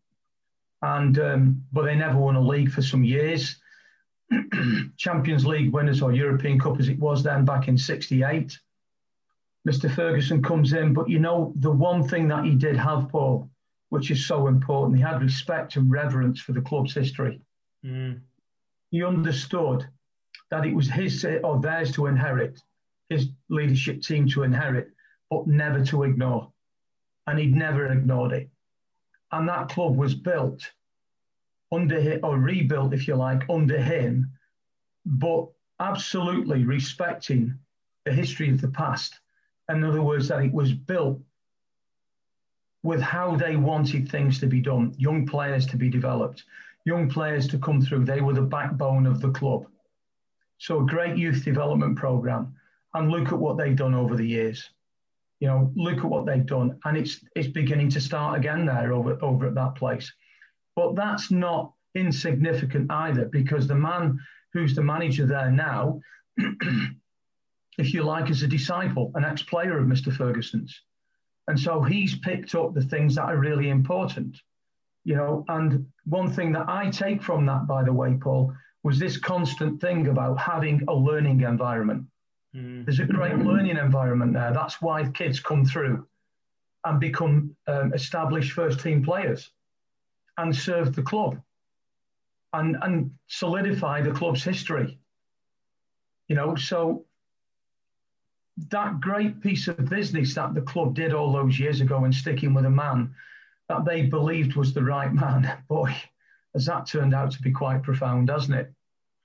and 0.83 1.19
um, 1.19 1.65
but 1.73 1.85
they 1.85 1.95
never 1.95 2.19
won 2.19 2.37
a 2.37 2.41
league 2.41 2.71
for 2.71 2.83
some 2.83 3.05
years. 3.05 3.57
Champions 4.97 5.47
League 5.47 5.73
winners 5.73 6.03
or 6.03 6.13
European 6.13 6.59
Cup 6.59 6.79
as 6.81 6.89
it 6.89 6.99
was 6.99 7.23
then 7.23 7.45
back 7.45 7.69
in 7.69 7.79
'68. 7.79 8.59
Mr. 9.67 9.91
Ferguson 9.91 10.43
comes 10.43 10.75
in, 10.75 10.93
but 10.93 11.09
you 11.09 11.19
know 11.19 11.53
the 11.57 11.71
one 11.71 12.07
thing 12.07 12.29
that 12.29 12.45
he 12.45 12.55
did 12.55 12.77
have, 12.77 13.09
Paul, 13.09 13.49
which 13.89 14.11
is 14.11 14.27
so 14.27 14.47
important, 14.47 14.99
he 14.99 15.03
had 15.03 15.23
respect 15.23 15.77
and 15.77 15.91
reverence 15.91 16.41
for 16.41 16.53
the 16.53 16.61
club's 16.61 16.93
history. 16.93 17.41
Mm. 17.85 18.21
He 18.91 19.03
understood 19.03 19.87
that 20.51 20.67
it 20.67 20.75
was 20.75 20.89
his 20.89 21.25
or 21.43 21.61
theirs 21.61 21.93
to 21.93 22.07
inherit, 22.07 22.61
his 23.09 23.29
leadership 23.49 24.03
team 24.03 24.29
to 24.29 24.43
inherit, 24.43 24.91
but 25.31 25.47
never 25.47 25.83
to 25.87 26.03
ignore. 26.03 26.53
And 27.27 27.39
he'd 27.39 27.55
never 27.55 27.87
ignored 27.87 28.33
it. 28.33 28.51
And 29.33 29.49
that 29.49 29.69
club 29.69 29.97
was 29.97 30.15
built 30.15 30.71
under 31.73 32.01
him, 32.01 32.21
or 32.23 32.39
rebuilt, 32.39 32.93
if 32.93 33.09
you 33.09 33.17
like, 33.17 33.49
under 33.49 33.81
him, 33.81 34.31
but 35.05 35.49
absolutely 35.81 36.65
respecting 36.65 37.59
the 38.05 38.13
history 38.13 38.51
of 38.51 38.61
the 38.61 38.69
past. 38.69 39.19
In 39.69 39.83
other 39.83 40.03
words, 40.03 40.29
that 40.29 40.43
it 40.43 40.53
was 40.53 40.73
built 40.73 41.21
with 42.83 43.01
how 43.01 43.35
they 43.35 43.57
wanted 43.57 44.09
things 44.09 44.39
to 44.39 44.47
be 44.47 44.61
done, 44.61 44.95
young 44.99 45.27
players 45.27 45.67
to 45.67 45.77
be 45.77 45.89
developed, 45.89 46.45
young 46.85 47.09
players 47.09 47.49
to 47.49 47.59
come 47.59 47.81
through. 47.81 48.05
They 48.05 48.21
were 48.21 48.35
the 48.35 48.43
backbone 48.43 49.07
of 49.07 49.21
the 49.21 49.31
club. 49.31 49.67
So 50.59 50.81
a 50.81 50.87
great 50.87 51.17
youth 51.17 51.45
development 51.45 51.97
program. 51.97 52.55
And 52.93 53.11
look 53.11 53.29
at 53.33 53.39
what 53.39 53.57
they've 53.57 53.75
done 53.75 53.95
over 53.95 54.15
the 54.15 54.27
years. 54.27 54.71
You 55.45 55.51
know, 55.51 55.73
look 55.77 55.99
at 55.99 56.05
what 56.05 56.25
they've 56.25 56.47
done. 56.47 56.79
And 56.87 56.97
it's 56.97 57.21
it's 57.37 57.49
beginning 57.49 57.91
to 57.91 58.01
start 58.01 58.39
again 58.39 58.65
there 58.65 58.95
over, 58.95 59.19
over 59.23 59.47
at 59.47 59.55
that 59.55 59.75
place. 59.75 60.11
But 60.75 60.97
that's 60.97 61.31
not 61.31 61.73
insignificant 61.95 62.91
either, 62.91 63.27
because 63.27 63.69
the 63.69 63.75
man 63.75 64.19
who's 64.55 64.75
the 64.75 64.83
manager 64.83 65.27
there 65.27 65.51
now, 65.51 66.01
if 67.79 67.93
you 67.93 68.05
like, 68.05 68.31
is 68.31 68.43
a 68.43 68.49
disciple, 68.49 69.13
an 69.17 69.25
ex-player 69.25 69.79
of 69.79 69.87
Mr. 69.87 70.11
Ferguson's. 70.11 70.81
And 71.47 71.61
so 71.61 71.83
he's 71.83 72.19
picked 72.19 72.55
up 72.55 72.73
the 72.73 72.83
things 72.83 73.17
that 73.17 73.25
are 73.25 73.37
really 73.37 73.69
important 73.69 74.37
you 75.05 75.15
know, 75.15 75.45
and 75.49 75.87
one 76.07 76.33
thing 76.33 76.53
that 76.53 76.67
I 76.69 76.89
take 76.91 77.23
from 77.23 77.45
that, 77.47 77.67
by 77.67 77.85
the 77.85 77.93
way, 77.93 78.17
Paul, 78.19 78.55
was 78.83 78.99
this 78.99 79.19
constant 79.19 79.81
thing 79.81 80.09
about 80.09 80.39
having 80.39 80.83
a 80.89 80.95
learning 80.95 81.43
environment. 81.43 82.07
Mm. 82.55 82.85
There's 82.85 83.01
a 83.01 83.05
great 83.05 83.39
learning 83.39 83.77
environment 83.77 84.33
there. 84.33 84.53
That's 84.53 84.81
why 84.81 85.09
kids 85.11 85.41
come 85.41 85.65
through 85.65 86.07
and 86.85 87.01
become 87.01 87.57
um, 87.67 87.93
established 87.93 88.53
first 88.53 88.81
team 88.81 89.05
players 89.05 89.51
and 90.37 90.55
serve 90.55 90.95
the 90.95 91.03
club 91.03 91.41
and, 92.53 92.77
and 92.83 93.11
solidify 93.27 94.03
the 94.03 94.13
club's 94.13 94.45
history. 94.45 94.99
You 96.29 96.37
know, 96.37 96.55
so 96.55 97.05
that 98.71 99.01
great 99.01 99.41
piece 99.41 99.67
of 99.69 99.89
business 99.89 100.35
that 100.35 100.55
the 100.55 100.63
club 100.63 100.95
did 100.95 101.13
all 101.13 101.33
those 101.33 101.59
years 101.59 101.81
ago 101.81 102.05
and 102.05 102.15
sticking 102.15 102.55
with 102.55 102.65
a 102.65 102.71
man 102.71 103.15
that 103.69 103.85
they 103.85 104.03
believed 104.03 104.55
was 104.55 104.73
the 104.73 104.83
right 104.85 105.13
man. 105.13 105.51
Boy, 105.69 105.95
has 106.55 106.67
that 106.67 106.87
turned 106.87 107.15
out 107.15 107.33
to 107.33 107.43
be 107.43 107.51
quite 107.51 107.83
profound, 107.83 108.29
hasn't 108.29 108.59
it? 108.59 108.73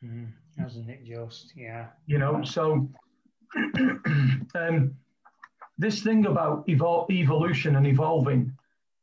Mm, 0.03 0.29
hasn't 0.57 0.89
it 0.89 1.05
just? 1.05 1.53
Yeah. 1.55 1.87
You 2.07 2.17
know, 2.17 2.43
so 2.43 2.89
um, 4.55 4.95
this 5.77 6.01
thing 6.01 6.25
about 6.25 6.67
evol- 6.67 7.09
evolution 7.09 7.75
and 7.75 7.87
evolving, 7.87 8.53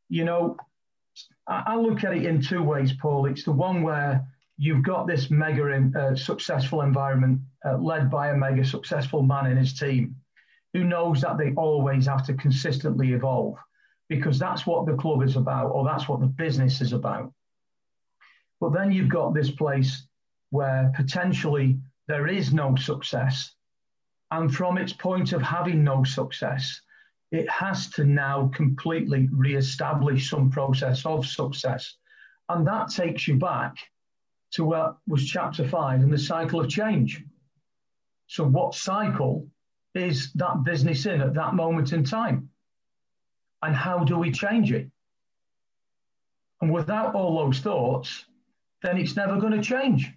you 0.08 0.24
know, 0.24 0.56
I, 1.46 1.62
I, 1.66 1.76
look 1.76 2.04
at 2.04 2.16
it 2.16 2.24
in 2.24 2.40
two 2.42 2.62
ways, 2.62 2.92
Paul. 2.92 3.26
It's 3.26 3.44
the 3.44 3.52
one 3.52 3.82
where 3.82 4.26
you've 4.58 4.82
got 4.82 5.06
this 5.06 5.30
mega 5.30 5.68
in, 5.68 5.94
uh, 5.96 6.14
successful 6.14 6.82
environment 6.82 7.40
uh, 7.64 7.76
led 7.78 8.10
by 8.10 8.28
a 8.28 8.36
mega 8.36 8.64
successful 8.64 9.22
man 9.22 9.46
in 9.46 9.56
his 9.56 9.78
team 9.78 10.16
who 10.72 10.84
knows 10.84 11.22
that 11.22 11.38
they 11.38 11.52
always 11.54 12.06
have 12.06 12.24
to 12.26 12.34
consistently 12.34 13.12
evolve 13.12 13.56
because 14.08 14.38
that's 14.38 14.66
what 14.66 14.86
the 14.86 14.94
club 14.94 15.22
is 15.22 15.36
about, 15.36 15.68
or 15.68 15.84
that's 15.84 16.08
what 16.08 16.20
the 16.20 16.26
business 16.26 16.80
is 16.80 16.92
about. 16.92 17.32
But 18.60 18.72
then 18.72 18.92
you've 18.92 19.08
got 19.08 19.34
this 19.34 19.50
place 19.50 20.06
where 20.50 20.92
potentially 20.94 21.78
there 22.08 22.28
is 22.28 22.52
no 22.52 22.76
success. 22.76 23.55
And 24.30 24.52
from 24.54 24.78
its 24.78 24.92
point 24.92 25.32
of 25.32 25.42
having 25.42 25.84
no 25.84 26.04
success, 26.04 26.80
it 27.30 27.48
has 27.48 27.90
to 27.90 28.04
now 28.04 28.48
completely 28.54 29.28
re-establish 29.32 30.30
some 30.30 30.50
process 30.50 31.04
of 31.06 31.26
success. 31.26 31.96
And 32.48 32.66
that 32.66 32.88
takes 32.88 33.26
you 33.28 33.38
back 33.38 33.76
to 34.52 34.64
what 34.64 34.98
was 35.06 35.26
chapter 35.26 35.66
five 35.66 36.02
in 36.02 36.10
the 36.10 36.18
cycle 36.18 36.60
of 36.60 36.68
change. 36.68 37.22
So, 38.28 38.44
what 38.44 38.74
cycle 38.74 39.48
is 39.94 40.32
that 40.34 40.64
business 40.64 41.06
in 41.06 41.20
at 41.20 41.34
that 41.34 41.54
moment 41.54 41.92
in 41.92 42.04
time? 42.04 42.50
and 43.62 43.74
how 43.74 44.04
do 44.04 44.18
we 44.18 44.30
change 44.30 44.72
it? 44.72 44.88
And 46.60 46.72
without 46.72 47.14
all 47.14 47.44
those 47.44 47.60
thoughts, 47.60 48.24
then 48.82 48.96
it's 48.96 49.16
never 49.16 49.38
going 49.38 49.52
to 49.52 49.62
change. 49.62 50.12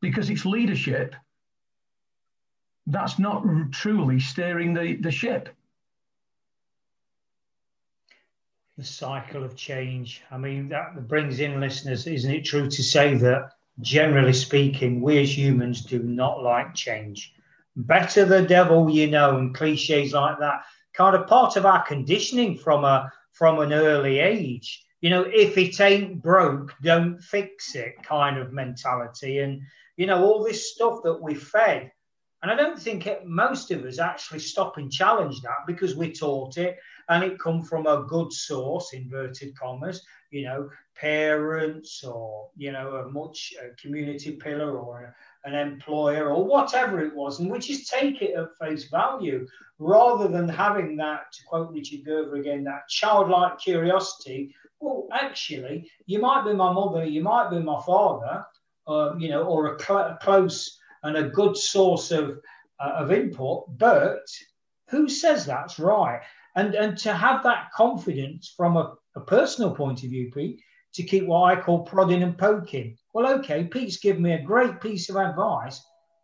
Because 0.00 0.30
it's 0.30 0.44
leadership 0.44 1.14
that's 2.92 3.18
not 3.18 3.44
truly 3.72 4.20
steering 4.20 4.74
the, 4.74 4.96
the 4.96 5.10
ship. 5.10 5.48
The 8.78 8.84
cycle 8.84 9.44
of 9.44 9.56
change. 9.56 10.22
I 10.30 10.38
mean, 10.38 10.68
that 10.70 11.08
brings 11.08 11.40
in 11.40 11.60
listeners, 11.60 12.06
isn't 12.06 12.30
it 12.30 12.44
true 12.44 12.70
to 12.70 12.82
say 12.82 13.14
that 13.16 13.50
generally 13.80 14.32
speaking, 14.32 15.00
we 15.00 15.18
as 15.18 15.36
humans 15.36 15.84
do 15.84 16.02
not 16.02 16.42
like 16.42 16.74
change? 16.74 17.34
Better 17.76 18.24
the 18.24 18.42
devil 18.42 18.90
you 18.90 19.10
know, 19.10 19.38
and 19.38 19.54
cliches 19.54 20.12
like 20.12 20.38
that 20.38 20.62
kind 20.92 21.16
of 21.16 21.26
part 21.26 21.56
of 21.56 21.66
our 21.66 21.82
conditioning 21.82 22.56
from 22.56 22.84
a 22.84 23.10
from 23.32 23.60
an 23.60 23.72
early 23.72 24.18
age 24.18 24.84
you 25.02 25.10
know, 25.10 25.22
if 25.22 25.58
it 25.58 25.80
ain't 25.80 26.22
broke, 26.22 26.74
don't 26.80 27.20
fix 27.20 27.74
it 27.74 28.02
kind 28.04 28.38
of 28.38 28.52
mentality. 28.52 29.40
And, 29.40 29.62
you 29.96 30.06
know, 30.06 30.24
all 30.24 30.44
this 30.44 30.72
stuff 30.72 31.00
that 31.02 31.20
we 31.20 31.34
fed. 31.34 31.90
And 32.42 32.50
I 32.50 32.56
don't 32.56 32.78
think 32.78 33.06
it, 33.06 33.24
most 33.24 33.70
of 33.70 33.84
us 33.84 33.98
actually 33.98 34.40
stop 34.40 34.76
and 34.76 34.90
challenge 34.90 35.40
that 35.42 35.66
because 35.66 35.94
we're 35.94 36.12
taught 36.12 36.58
it 36.58 36.78
and 37.08 37.22
it 37.22 37.38
come 37.38 37.62
from 37.62 37.86
a 37.86 38.02
good 38.02 38.32
source, 38.32 38.92
inverted 38.92 39.56
commas, 39.56 40.04
you 40.30 40.44
know, 40.44 40.68
parents 40.96 42.02
or, 42.02 42.48
you 42.56 42.72
know, 42.72 42.96
a 42.96 43.08
much 43.08 43.54
a 43.62 43.74
community 43.80 44.32
pillar 44.32 44.76
or 44.76 45.14
a, 45.44 45.48
an 45.48 45.54
employer 45.54 46.30
or 46.30 46.44
whatever 46.44 47.00
it 47.00 47.14
was. 47.14 47.38
And 47.38 47.50
we 47.50 47.58
just 47.60 47.88
take 47.88 48.22
it 48.22 48.34
at 48.34 48.56
face 48.60 48.88
value 48.88 49.46
rather 49.78 50.26
than 50.26 50.48
having 50.48 50.96
that, 50.96 51.32
to 51.32 51.44
quote 51.44 51.72
Richard 51.72 52.04
Gerver 52.04 52.40
again, 52.40 52.64
that 52.64 52.88
childlike 52.88 53.58
curiosity 53.58 54.54
well, 54.82 55.06
actually, 55.12 55.88
you 56.06 56.20
might 56.20 56.44
be 56.44 56.52
my 56.52 56.72
mother, 56.72 57.04
you 57.04 57.22
might 57.22 57.50
be 57.50 57.60
my 57.60 57.80
father, 57.86 58.44
um, 58.88 59.20
you 59.20 59.28
know, 59.28 59.44
or 59.44 59.76
a, 59.76 59.78
cl- 59.80 59.98
a, 59.98 60.18
close 60.20 60.76
and 61.02 61.16
a 61.16 61.28
good 61.28 61.56
source 61.56 62.10
of 62.10 62.38
uh, 62.80 62.92
of 62.96 63.12
input, 63.12 63.64
but 63.78 64.26
who 64.90 65.08
says 65.08 65.46
that's 65.46 65.78
right? 65.78 66.20
And 66.56 66.74
and 66.74 66.96
to 66.98 67.12
have 67.12 67.42
that 67.44 67.70
confidence 67.74 68.52
from 68.56 68.76
a, 68.76 68.94
a 69.16 69.20
personal 69.20 69.74
point 69.74 70.02
of 70.04 70.10
view, 70.10 70.30
Pete, 70.32 70.60
to 70.94 71.02
keep 71.02 71.26
what 71.26 71.44
I 71.44 71.60
call 71.60 71.84
prodding 71.84 72.22
and 72.22 72.36
poking. 72.36 72.96
Well, 73.14 73.32
okay, 73.38 73.64
Pete's 73.64 73.98
given 73.98 74.22
me 74.22 74.32
a 74.32 74.42
great 74.42 74.80
piece 74.80 75.08
of 75.08 75.16
advice. 75.16 75.80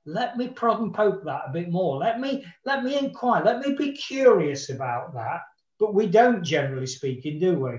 Let 0.07 0.37
me 0.37 0.49
prod 0.49 0.81
and 0.81 0.95
poke 0.95 1.25
that 1.25 1.43
a 1.49 1.53
bit 1.53 1.71
more. 1.71 1.99
Let 1.99 2.21
me 2.21 2.45
let 2.64 2.83
me 2.85 2.99
inquire. 2.99 3.45
Let 3.45 3.61
me 3.61 3.75
be 3.75 3.93
curious 3.93 4.71
about 4.71 5.14
that. 5.14 5.41
But 5.79 5.95
we 5.95 6.07
don't, 6.07 6.43
generally 6.43 6.87
speaking, 6.87 7.38
do 7.38 7.59
we? 7.59 7.79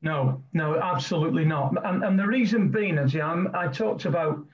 No, 0.00 0.42
no, 0.52 0.80
absolutely 0.80 1.44
not. 1.44 1.74
And, 1.84 2.04
and 2.04 2.18
the 2.18 2.26
reason 2.26 2.70
being 2.70 2.98
as 2.98 3.14
I'm, 3.14 3.54
i 3.54 3.68
talked 3.68 4.04
about 4.04 4.46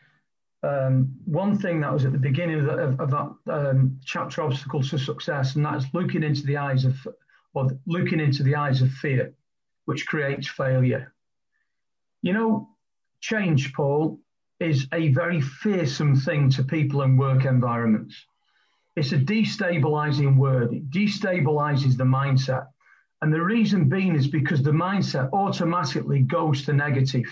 um, 0.63 1.15
one 1.25 1.59
thing 1.59 1.81
that 1.81 1.93
was 1.93 2.05
at 2.05 2.13
the 2.13 2.19
beginning 2.19 2.61
of, 2.61 2.67
the, 2.67 2.73
of, 2.73 3.01
of 3.01 3.11
that 3.11 3.53
um, 3.53 3.99
chapter, 4.05 4.43
obstacles 4.43 4.91
to 4.91 4.99
success, 4.99 5.57
and 5.57 5.65
that's 5.65 5.87
looking 5.95 6.23
into 6.23 6.43
the 6.43 6.57
eyes 6.57 6.85
of, 6.85 6.95
or 7.55 7.69
looking 7.87 8.21
into 8.21 8.43
the 8.43 8.55
eyes 8.55 8.83
of 8.83 8.91
fear, 8.93 9.33
which 9.87 10.07
creates 10.07 10.49
failure. 10.49 11.13
You 12.23 12.35
know, 12.35 12.69
change, 13.21 13.73
Paul, 13.73 14.19
is 14.59 14.87
a 14.93 15.09
very 15.09 15.41
fearsome 15.41 16.15
thing 16.15 16.51
to 16.51 16.63
people 16.63 17.03
in 17.03 17.17
work 17.17 17.47
environments. 17.47 18.27
It's 18.97 19.13
a 19.13 19.19
destabilizing 19.19 20.37
word. 20.37 20.75
It 20.75 20.91
destabilizes 20.91 21.97
the 21.97 22.05
mindset. 22.05 22.67
And 23.23 23.33
the 23.33 23.43
reason 23.43 23.89
being 23.89 24.15
is 24.15 24.27
because 24.27 24.63
the 24.63 24.73
mindset 24.73 25.31
automatically 25.33 26.21
goes 26.21 26.65
to 26.67 26.75
negative. 26.75 27.27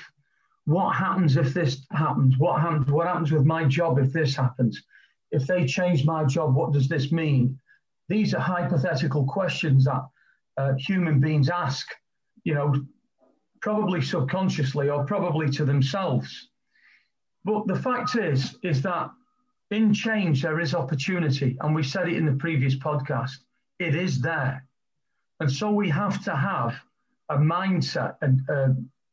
What 0.68 0.94
happens 0.94 1.36
if 1.36 1.54
this 1.54 1.86
happens? 1.90 2.36
What 2.38 2.60
happens? 2.60 2.90
What 2.90 3.06
happens 3.06 3.32
with 3.32 3.44
my 3.44 3.64
job 3.64 3.98
if 3.98 4.12
this 4.12 4.36
happens? 4.36 4.82
If 5.30 5.46
they 5.46 5.66
change 5.66 6.04
my 6.04 6.24
job, 6.24 6.54
what 6.54 6.72
does 6.72 6.88
this 6.88 7.10
mean? 7.10 7.58
These 8.08 8.34
are 8.34 8.40
hypothetical 8.40 9.24
questions 9.24 9.84
that 9.84 10.02
uh, 10.56 10.74
human 10.74 11.20
beings 11.20 11.48
ask, 11.48 11.86
you 12.44 12.54
know, 12.54 12.74
probably 13.60 14.02
subconsciously 14.02 14.90
or 14.90 15.04
probably 15.04 15.48
to 15.50 15.64
themselves. 15.64 16.48
But 17.44 17.66
the 17.66 17.76
fact 17.76 18.16
is, 18.16 18.56
is 18.62 18.82
that 18.82 19.10
in 19.70 19.94
change 19.94 20.42
there 20.42 20.60
is 20.60 20.74
opportunity, 20.74 21.56
and 21.60 21.74
we 21.74 21.82
said 21.82 22.08
it 22.08 22.16
in 22.16 22.26
the 22.26 22.32
previous 22.32 22.76
podcast. 22.76 23.38
It 23.78 23.94
is 23.94 24.20
there 24.20 24.68
and 25.40 25.50
so 25.50 25.70
we 25.70 25.88
have 25.88 26.22
to 26.24 26.34
have 26.34 26.74
a 27.28 27.36
mindset 27.36 28.16
and 28.22 28.40
uh, 28.50 28.68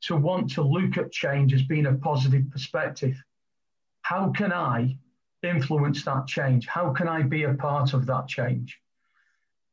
to 0.06 0.15
want 0.15 0.52
to 0.52 0.62
look 0.62 0.98
at 0.98 1.12
change 1.12 1.54
as 1.54 1.63
being 1.63 1.88
a 1.88 1.94
positive 1.94 2.50
perspective. 2.52 3.15
How 4.02 4.32
can 4.32 4.54
I 4.54 4.98
influence 5.41 6.04
that 6.06 6.28
change? 6.28 6.68
How 6.68 6.91
can 6.94 7.08
I 7.08 7.24
be 7.24 7.44
a 7.44 7.54
part 7.54 7.94
of 7.94 8.06
that 8.06 8.28
change? 8.28 8.80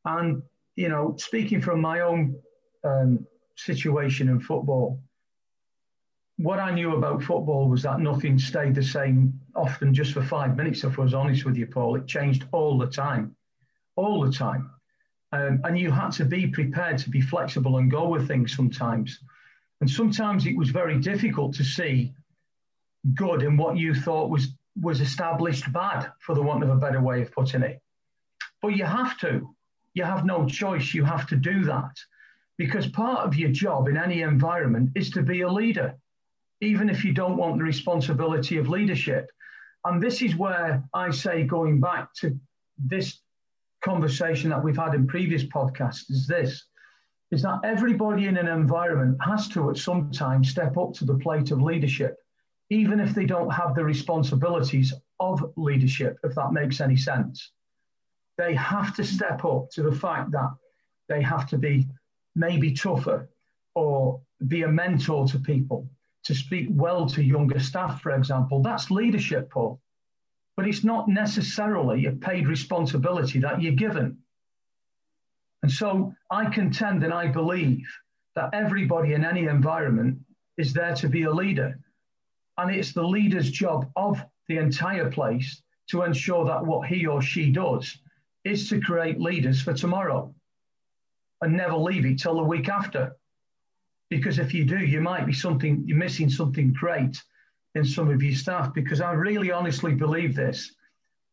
And, 0.05 0.41
you 0.75 0.89
know, 0.89 1.15
speaking 1.17 1.61
from 1.61 1.81
my 1.81 2.01
own 2.01 2.35
um, 2.83 3.25
situation 3.55 4.29
in 4.29 4.39
football, 4.39 4.99
what 6.37 6.59
I 6.59 6.71
knew 6.71 6.95
about 6.95 7.21
football 7.21 7.69
was 7.69 7.83
that 7.83 7.99
nothing 7.99 8.39
stayed 8.39 8.73
the 8.73 8.83
same 8.83 9.39
often 9.55 9.93
just 9.93 10.13
for 10.13 10.23
five 10.23 10.57
minutes, 10.57 10.83
if 10.83 10.97
I 10.97 11.03
was 11.03 11.13
honest 11.13 11.45
with 11.45 11.55
you, 11.55 11.67
Paul. 11.67 11.95
It 11.95 12.07
changed 12.07 12.45
all 12.51 12.77
the 12.77 12.87
time, 12.87 13.35
all 13.95 14.25
the 14.25 14.31
time. 14.31 14.71
Um, 15.31 15.61
and 15.63 15.77
you 15.77 15.91
had 15.91 16.11
to 16.13 16.25
be 16.25 16.47
prepared 16.47 16.97
to 16.99 17.09
be 17.09 17.21
flexible 17.21 17.77
and 17.77 17.89
go 17.89 18.07
with 18.07 18.27
things 18.27 18.55
sometimes. 18.55 19.19
And 19.83 19.91
sometimes 19.91 20.45
it 20.45 20.55
was 20.55 20.69
very 20.69 20.97
difficult 20.97 21.55
to 21.55 21.63
see 21.65 22.13
good 23.15 23.43
in 23.43 23.57
what 23.57 23.75
you 23.75 23.93
thought 23.93 24.29
was, 24.29 24.47
was 24.81 25.01
established 25.01 25.73
bad, 25.73 26.09
for 26.21 26.33
the 26.33 26.41
want 26.41 26.63
of 26.63 26.69
a 26.69 26.77
better 26.77 27.01
way 27.01 27.21
of 27.21 27.33
putting 27.33 27.63
it. 27.63 27.81
But 28.61 28.77
you 28.77 28.85
have 28.85 29.19
to. 29.19 29.53
You 29.93 30.05
have 30.05 30.23
no 30.23 30.47
choice. 30.47 30.93
You 30.93 31.03
have 31.03 31.27
to 31.27 31.35
do 31.35 31.65
that 31.65 31.97
because 32.57 32.87
part 32.87 33.27
of 33.27 33.35
your 33.35 33.49
job 33.51 33.89
in 33.89 33.97
any 33.97 34.21
environment 34.21 34.91
is 34.95 35.09
to 35.09 35.21
be 35.21 35.41
a 35.41 35.51
leader, 35.51 35.95
even 36.61 36.89
if 36.89 37.03
you 37.03 37.11
don't 37.11 37.35
want 37.35 37.57
the 37.57 37.65
responsibility 37.65 38.55
of 38.59 38.69
leadership. 38.69 39.29
And 39.83 40.01
this 40.01 40.21
is 40.21 40.33
where 40.37 40.81
I 40.93 41.11
say, 41.11 41.43
going 41.43 41.81
back 41.81 42.13
to 42.21 42.39
this 42.77 43.19
conversation 43.83 44.49
that 44.51 44.63
we've 44.63 44.77
had 44.77 44.93
in 44.93 45.07
previous 45.07 45.43
podcasts 45.43 46.09
is 46.09 46.25
this 46.25 46.67
is 47.33 47.41
that 47.41 47.59
everybody 47.63 48.27
in 48.27 48.37
an 48.37 48.47
environment 48.47 49.17
has 49.19 49.47
to 49.49 49.71
at 49.71 49.77
some 49.77 50.11
time 50.11 50.43
step 50.43 50.77
up 50.77 50.93
to 50.93 51.03
the 51.03 51.17
plate 51.17 51.49
of 51.49 51.61
leadership 51.61 52.15
even 52.69 52.99
if 52.99 53.13
they 53.13 53.25
don't 53.25 53.49
have 53.51 53.73
the 53.75 53.83
responsibilities 53.83 54.93
of 55.19 55.43
leadership 55.57 56.17
if 56.23 56.35
that 56.35 56.53
makes 56.53 56.79
any 56.79 56.95
sense. 56.95 57.51
They 58.37 58.53
have 58.55 58.95
to 58.95 59.03
step 59.03 59.43
up 59.45 59.69
to 59.71 59.83
the 59.83 59.95
fact 59.95 60.31
that 60.31 60.51
they 61.09 61.21
have 61.21 61.47
to 61.49 61.57
be 61.57 61.87
maybe 62.35 62.71
tougher 62.71 63.29
or 63.73 64.21
be 64.47 64.61
a 64.63 64.67
mentor 64.67 65.27
to 65.27 65.39
people 65.39 65.89
to 66.25 66.35
speak 66.35 66.67
well 66.69 67.07
to 67.07 67.23
younger 67.23 67.59
staff 67.59 68.01
for 68.01 68.11
example. 68.11 68.61
That's 68.61 68.91
leadership 68.91 69.49
paul. 69.49 69.81
But 70.55 70.67
it's 70.67 70.83
not 70.83 71.09
necessarily 71.09 72.05
a 72.05 72.11
paid 72.11 72.47
responsibility 72.47 73.39
that 73.39 73.59
you're 73.59 73.73
given. 73.73 74.19
And 75.63 75.71
so 75.71 76.13
I 76.29 76.49
contend 76.49 77.03
and 77.03 77.13
I 77.13 77.27
believe 77.27 77.87
that 78.35 78.49
everybody 78.53 79.13
in 79.13 79.23
any 79.23 79.45
environment 79.45 80.19
is 80.57 80.73
there 80.73 80.93
to 80.95 81.07
be 81.07 81.23
a 81.23 81.31
leader. 81.31 81.79
And 82.57 82.69
it's 82.75 82.91
the 82.91 83.07
leader's 83.07 83.49
job 83.49 83.89
of 83.95 84.21
the 84.47 84.57
entire 84.57 85.09
place 85.09 85.61
to 85.87 86.03
ensure 86.03 86.45
that 86.45 86.65
what 86.65 86.87
he 86.87 87.07
or 87.07 87.21
she 87.21 87.49
does 87.49 87.97
is 88.43 88.67
to 88.69 88.81
create 88.81 89.21
leaders 89.21 89.61
for 89.61 89.73
tomorrow 89.73 90.35
and 91.41 91.55
never 91.55 91.75
leave 91.75 92.05
it 92.05 92.19
till 92.19 92.35
the 92.35 92.43
week 92.43 92.67
after. 92.67 93.15
Because 94.09 94.39
if 94.39 94.53
you 94.53 94.65
do, 94.65 94.77
you 94.77 94.99
might 94.99 95.25
be 95.25 95.33
something, 95.33 95.83
you're 95.87 95.97
missing 95.97 96.29
something 96.29 96.73
great 96.73 97.23
in 97.73 97.85
some 97.85 98.09
of 98.09 98.21
your 98.21 98.35
staff 98.35 98.73
because 98.73 98.99
I 98.99 99.13
really 99.13 99.51
honestly 99.51 99.95
believe 99.95 100.35
this. 100.35 100.75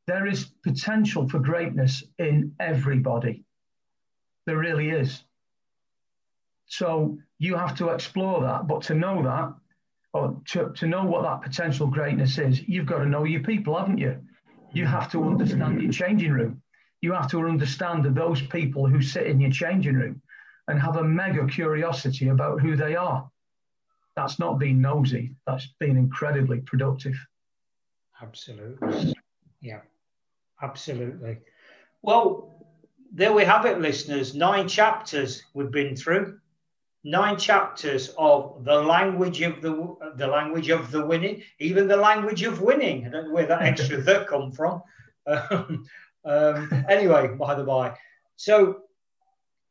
There 0.07 0.27
is 0.27 0.53
potential 0.63 1.29
for 1.29 1.41
greatness 1.41 2.05
in 2.19 2.55
everybody. 2.61 3.45
There 4.47 4.59
really 4.59 4.91
is. 4.91 5.23
So 6.67 7.19
you 7.39 7.57
have 7.57 7.77
to 7.77 7.89
explore 7.89 8.43
that. 8.43 8.67
But 8.67 8.83
to 8.85 8.95
know 8.95 9.23
that, 9.23 9.55
or 10.13 10.41
to, 10.49 10.73
to 10.77 10.87
know 10.87 11.05
what 11.05 11.23
that 11.23 11.43
potential 11.43 11.87
greatness 11.87 12.39
is, 12.39 12.67
you've 12.69 12.87
got 12.87 12.99
to 12.99 13.07
know 13.07 13.25
your 13.25 13.43
people, 13.43 13.79
haven't 13.79 13.99
you? 13.99 14.21
You 14.73 14.87
have 14.87 15.11
to 15.13 15.25
understand 15.25 15.83
your 15.83 15.93
changing 15.93 16.33
room. 16.33 16.63
You 17.01 17.13
have 17.13 17.31
to 17.31 17.47
understand 17.47 18.05
those 18.05 18.43
people 18.43 18.87
who 18.87 19.03
sit 19.03 19.27
in 19.27 19.41
your 19.41 19.51
changing 19.51 19.95
room 19.95 20.23
and 20.69 20.81
have 20.81 20.97
a 20.97 21.05
mega 21.05 21.47
curiosity 21.47 22.29
about 22.29 22.61
who 22.61 22.77
they 22.77 22.95
are 22.95 23.29
that's 24.17 24.39
not 24.39 24.59
being 24.59 24.81
nosy. 24.81 25.35
That's 25.47 25.69
being 25.79 25.97
incredibly 25.97 26.61
productive. 26.61 27.15
Absolutely. 28.21 29.15
Yeah, 29.61 29.81
absolutely. 30.63 31.39
Well, 32.03 32.60
there 33.13 33.33
we 33.33 33.45
have 33.45 33.67
it, 33.67 33.81
listeners. 33.81 34.35
Nine 34.35 34.69
chapters 34.69 35.43
we've 35.55 35.71
been 35.71 35.97
through. 35.97 36.39
Nine 37.03 37.39
chapters 37.39 38.11
of 38.19 38.65
the 38.65 38.75
language 38.75 39.41
of 39.41 39.63
the 39.63 39.97
the 40.17 40.27
language 40.27 40.69
of 40.69 40.91
the 40.91 41.05
winning, 41.05 41.43
even 41.59 41.89
the 41.89 41.97
language 41.97 42.43
of 42.43 42.61
winning. 42.61 43.07
I 43.07 43.11
don't 43.11 43.29
know 43.29 43.35
where 43.35 43.47
that 43.47 43.63
extra 43.63 43.97
the 44.03 44.27
come 44.29 44.53
from. 44.53 44.83
Um, 45.27 45.87
um, 46.25 46.85
anyway, 46.89 47.29
by 47.29 47.55
the 47.55 47.65
by. 47.65 47.97
So 48.37 48.83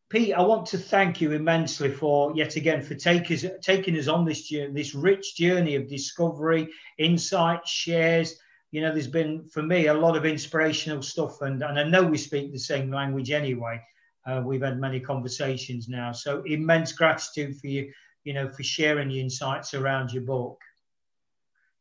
Pete, 0.09 0.33
I 0.33 0.41
want 0.41 0.65
to 0.67 0.77
thank 0.79 1.21
you 1.21 1.33
immensely 1.33 1.91
for 1.91 2.33
yet 2.35 2.55
again 2.55 2.81
for 2.81 2.95
take 2.95 3.29
us, 3.29 3.45
taking 3.61 3.95
us 3.95 4.07
on 4.07 4.25
this 4.25 4.47
journey, 4.47 4.73
this 4.73 4.95
rich 4.95 5.35
journey 5.35 5.75
of 5.75 5.87
discovery, 5.87 6.67
insight, 6.97 7.67
shares. 7.67 8.35
You 8.71 8.81
know, 8.81 8.91
there's 8.91 9.07
been 9.07 9.47
for 9.47 9.63
me 9.63 9.87
a 9.87 9.93
lot 9.93 10.15
of 10.15 10.25
inspirational 10.25 11.01
stuff, 11.01 11.41
and, 11.41 11.61
and 11.63 11.79
I 11.79 11.83
know 11.83 12.03
we 12.03 12.17
speak 12.17 12.51
the 12.51 12.59
same 12.59 12.91
language 12.91 13.31
anyway. 13.31 13.81
Uh, 14.27 14.41
we've 14.45 14.61
had 14.61 14.79
many 14.79 14.99
conversations 14.99 15.87
now, 15.87 16.11
so 16.11 16.43
immense 16.45 16.91
gratitude 16.91 17.57
for 17.57 17.67
you 17.67 17.91
you 18.23 18.33
know, 18.33 18.49
for 18.49 18.63
sharing 18.63 19.09
the 19.09 19.19
insights 19.19 19.73
around 19.73 20.11
your 20.11 20.23
book. 20.23 20.59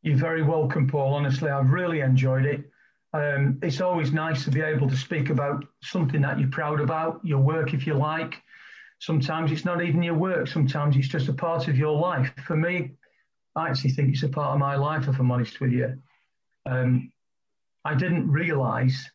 You're 0.02 0.16
very 0.16 0.42
welcome, 0.42 0.86
Paul. 0.86 1.14
Honestly, 1.14 1.50
I've 1.50 1.70
really 1.70 2.00
enjoyed 2.00 2.46
it. 2.46 2.70
Um, 3.12 3.58
it's 3.62 3.80
always 3.80 4.12
nice 4.12 4.44
to 4.44 4.50
be 4.50 4.60
able 4.60 4.88
to 4.88 4.96
speak 4.96 5.30
about 5.30 5.64
something 5.82 6.22
that 6.22 6.38
you're 6.38 6.50
proud 6.50 6.80
about, 6.80 7.20
your 7.24 7.40
work, 7.40 7.74
if 7.74 7.86
you 7.86 7.94
like. 7.94 8.40
Sometimes 9.00 9.50
it's 9.50 9.64
not 9.64 9.82
even 9.82 10.02
your 10.02 10.14
work, 10.14 10.48
sometimes 10.48 10.96
it's 10.96 11.08
just 11.08 11.28
a 11.28 11.32
part 11.32 11.68
of 11.68 11.76
your 11.76 11.98
life. 11.98 12.32
For 12.46 12.56
me, 12.56 12.92
I 13.54 13.68
actually 13.68 13.90
think 13.90 14.14
it's 14.14 14.22
a 14.22 14.28
part 14.28 14.54
of 14.54 14.58
my 14.58 14.76
life, 14.76 15.08
if 15.08 15.18
I'm 15.18 15.30
honest 15.30 15.60
with 15.60 15.72
you. 15.72 15.98
Um, 16.68 17.10
I 17.84 17.94
didn't 17.94 18.30
realize, 18.30 19.10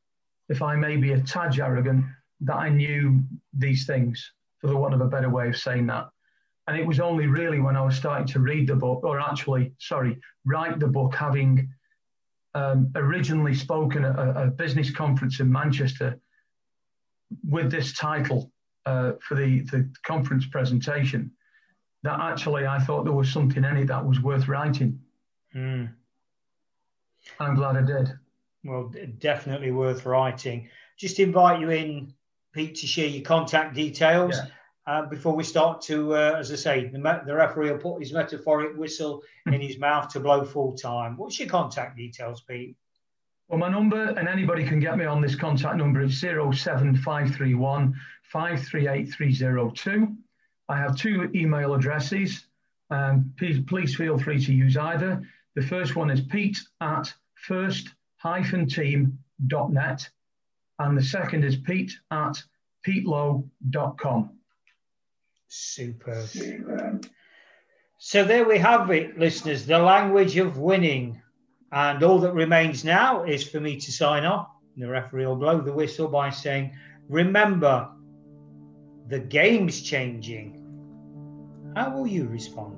if 0.49 0.61
I 0.61 0.75
may 0.75 0.97
be 0.97 1.11
a 1.11 1.21
tad 1.21 1.59
arrogant, 1.59 2.05
that 2.41 2.55
I 2.55 2.69
knew 2.69 3.23
these 3.53 3.85
things, 3.85 4.31
for 4.59 4.67
the 4.67 4.77
want 4.77 4.93
of 4.93 5.01
a 5.01 5.07
better 5.07 5.29
way 5.29 5.47
of 5.47 5.57
saying 5.57 5.87
that. 5.87 6.09
And 6.67 6.77
it 6.77 6.87
was 6.87 6.99
only 6.99 7.27
really 7.27 7.59
when 7.59 7.75
I 7.75 7.81
was 7.81 7.95
starting 7.95 8.27
to 8.27 8.39
read 8.39 8.67
the 8.67 8.75
book, 8.75 9.03
or 9.03 9.19
actually, 9.19 9.73
sorry, 9.79 10.19
write 10.45 10.79
the 10.79 10.87
book, 10.87 11.13
having 11.13 11.69
um, 12.55 12.91
originally 12.95 13.53
spoken 13.53 14.05
at 14.05 14.15
a, 14.17 14.43
a, 14.43 14.47
business 14.47 14.91
conference 14.91 15.39
in 15.39 15.51
Manchester 15.51 16.19
with 17.49 17.71
this 17.71 17.93
title 17.93 18.51
uh, 18.85 19.13
for 19.21 19.35
the, 19.35 19.61
the 19.71 19.89
conference 20.05 20.45
presentation, 20.45 21.31
that 22.03 22.19
actually 22.19 22.65
I 22.65 22.79
thought 22.79 23.05
there 23.05 23.13
was 23.13 23.31
something 23.31 23.63
in 23.63 23.77
it 23.77 23.87
that 23.87 24.05
was 24.05 24.19
worth 24.21 24.47
writing. 24.47 24.99
Mm. 25.55 25.89
I'm 27.39 27.55
glad 27.55 27.77
I 27.77 27.81
did. 27.81 28.13
Well, 28.63 28.93
definitely 29.19 29.71
worth 29.71 30.05
writing. 30.05 30.69
Just 30.97 31.19
invite 31.19 31.59
you 31.59 31.69
in, 31.69 32.13
Pete, 32.53 32.75
to 32.75 32.87
share 32.87 33.07
your 33.07 33.23
contact 33.23 33.75
details. 33.75 34.35
Yeah. 34.37 34.47
Uh, 34.85 35.05
before 35.05 35.33
we 35.33 35.45
start 35.45 35.81
to, 35.81 36.13
uh, 36.13 36.35
as 36.37 36.51
I 36.51 36.55
say, 36.55 36.87
the, 36.87 37.21
the, 37.25 37.33
referee 37.33 37.71
will 37.71 37.77
put 37.77 38.01
his 38.01 38.11
metaphoric 38.11 38.77
whistle 38.77 39.23
in 39.45 39.61
his 39.61 39.77
mouth 39.79 40.09
to 40.09 40.19
blow 40.19 40.43
full 40.43 40.73
time. 40.73 41.15
What's 41.15 41.39
your 41.39 41.47
contact 41.47 41.95
details, 41.95 42.41
Pete? 42.41 42.75
Well, 43.47 43.59
my 43.59 43.69
number, 43.69 44.09
and 44.09 44.27
anybody 44.27 44.65
can 44.65 44.81
get 44.81 44.97
me 44.97 45.05
on 45.05 45.21
this 45.21 45.35
contact 45.35 45.77
number, 45.77 46.01
is 46.01 46.19
07531 46.19 47.95
538302. 48.23 50.17
I 50.67 50.77
have 50.77 50.97
two 50.97 51.29
email 51.35 51.73
addresses. 51.75 52.45
Um, 52.89 53.33
please, 53.37 53.61
please 53.67 53.95
feel 53.95 54.17
free 54.17 54.43
to 54.43 54.53
use 54.53 54.75
either. 54.75 55.21
The 55.55 55.61
first 55.61 55.95
one 55.95 56.09
is 56.09 56.21
pete 56.21 56.59
at 56.81 57.13
first-team.net, 57.35 60.09
and 60.79 60.97
the 60.97 61.03
second 61.03 61.43
is 61.43 61.57
pete 61.57 61.95
at 62.09 62.41
petelow.com. 62.83 64.31
Superb. 65.47 67.05
So 67.99 68.25
there 68.25 68.45
we 68.45 68.57
have 68.57 68.89
it, 68.91 69.17
listeners, 69.17 69.65
the 69.65 69.79
language 69.79 70.35
of 70.37 70.57
winning. 70.57 71.21
And 71.71 72.03
all 72.03 72.19
that 72.19 72.33
remains 72.33 72.83
now 72.83 73.23
is 73.23 73.47
for 73.47 73.59
me 73.59 73.79
to 73.79 73.91
sign 73.91 74.25
off. 74.25 74.49
The 74.77 74.87
referee 74.87 75.25
will 75.25 75.35
blow 75.35 75.61
the 75.61 75.71
whistle 75.71 76.07
by 76.07 76.31
saying, 76.31 76.75
Remember, 77.07 77.89
the 79.07 79.19
game's 79.19 79.81
changing. 79.81 80.59
How 81.75 81.95
will 81.95 82.07
you 82.07 82.27
respond? 82.27 82.77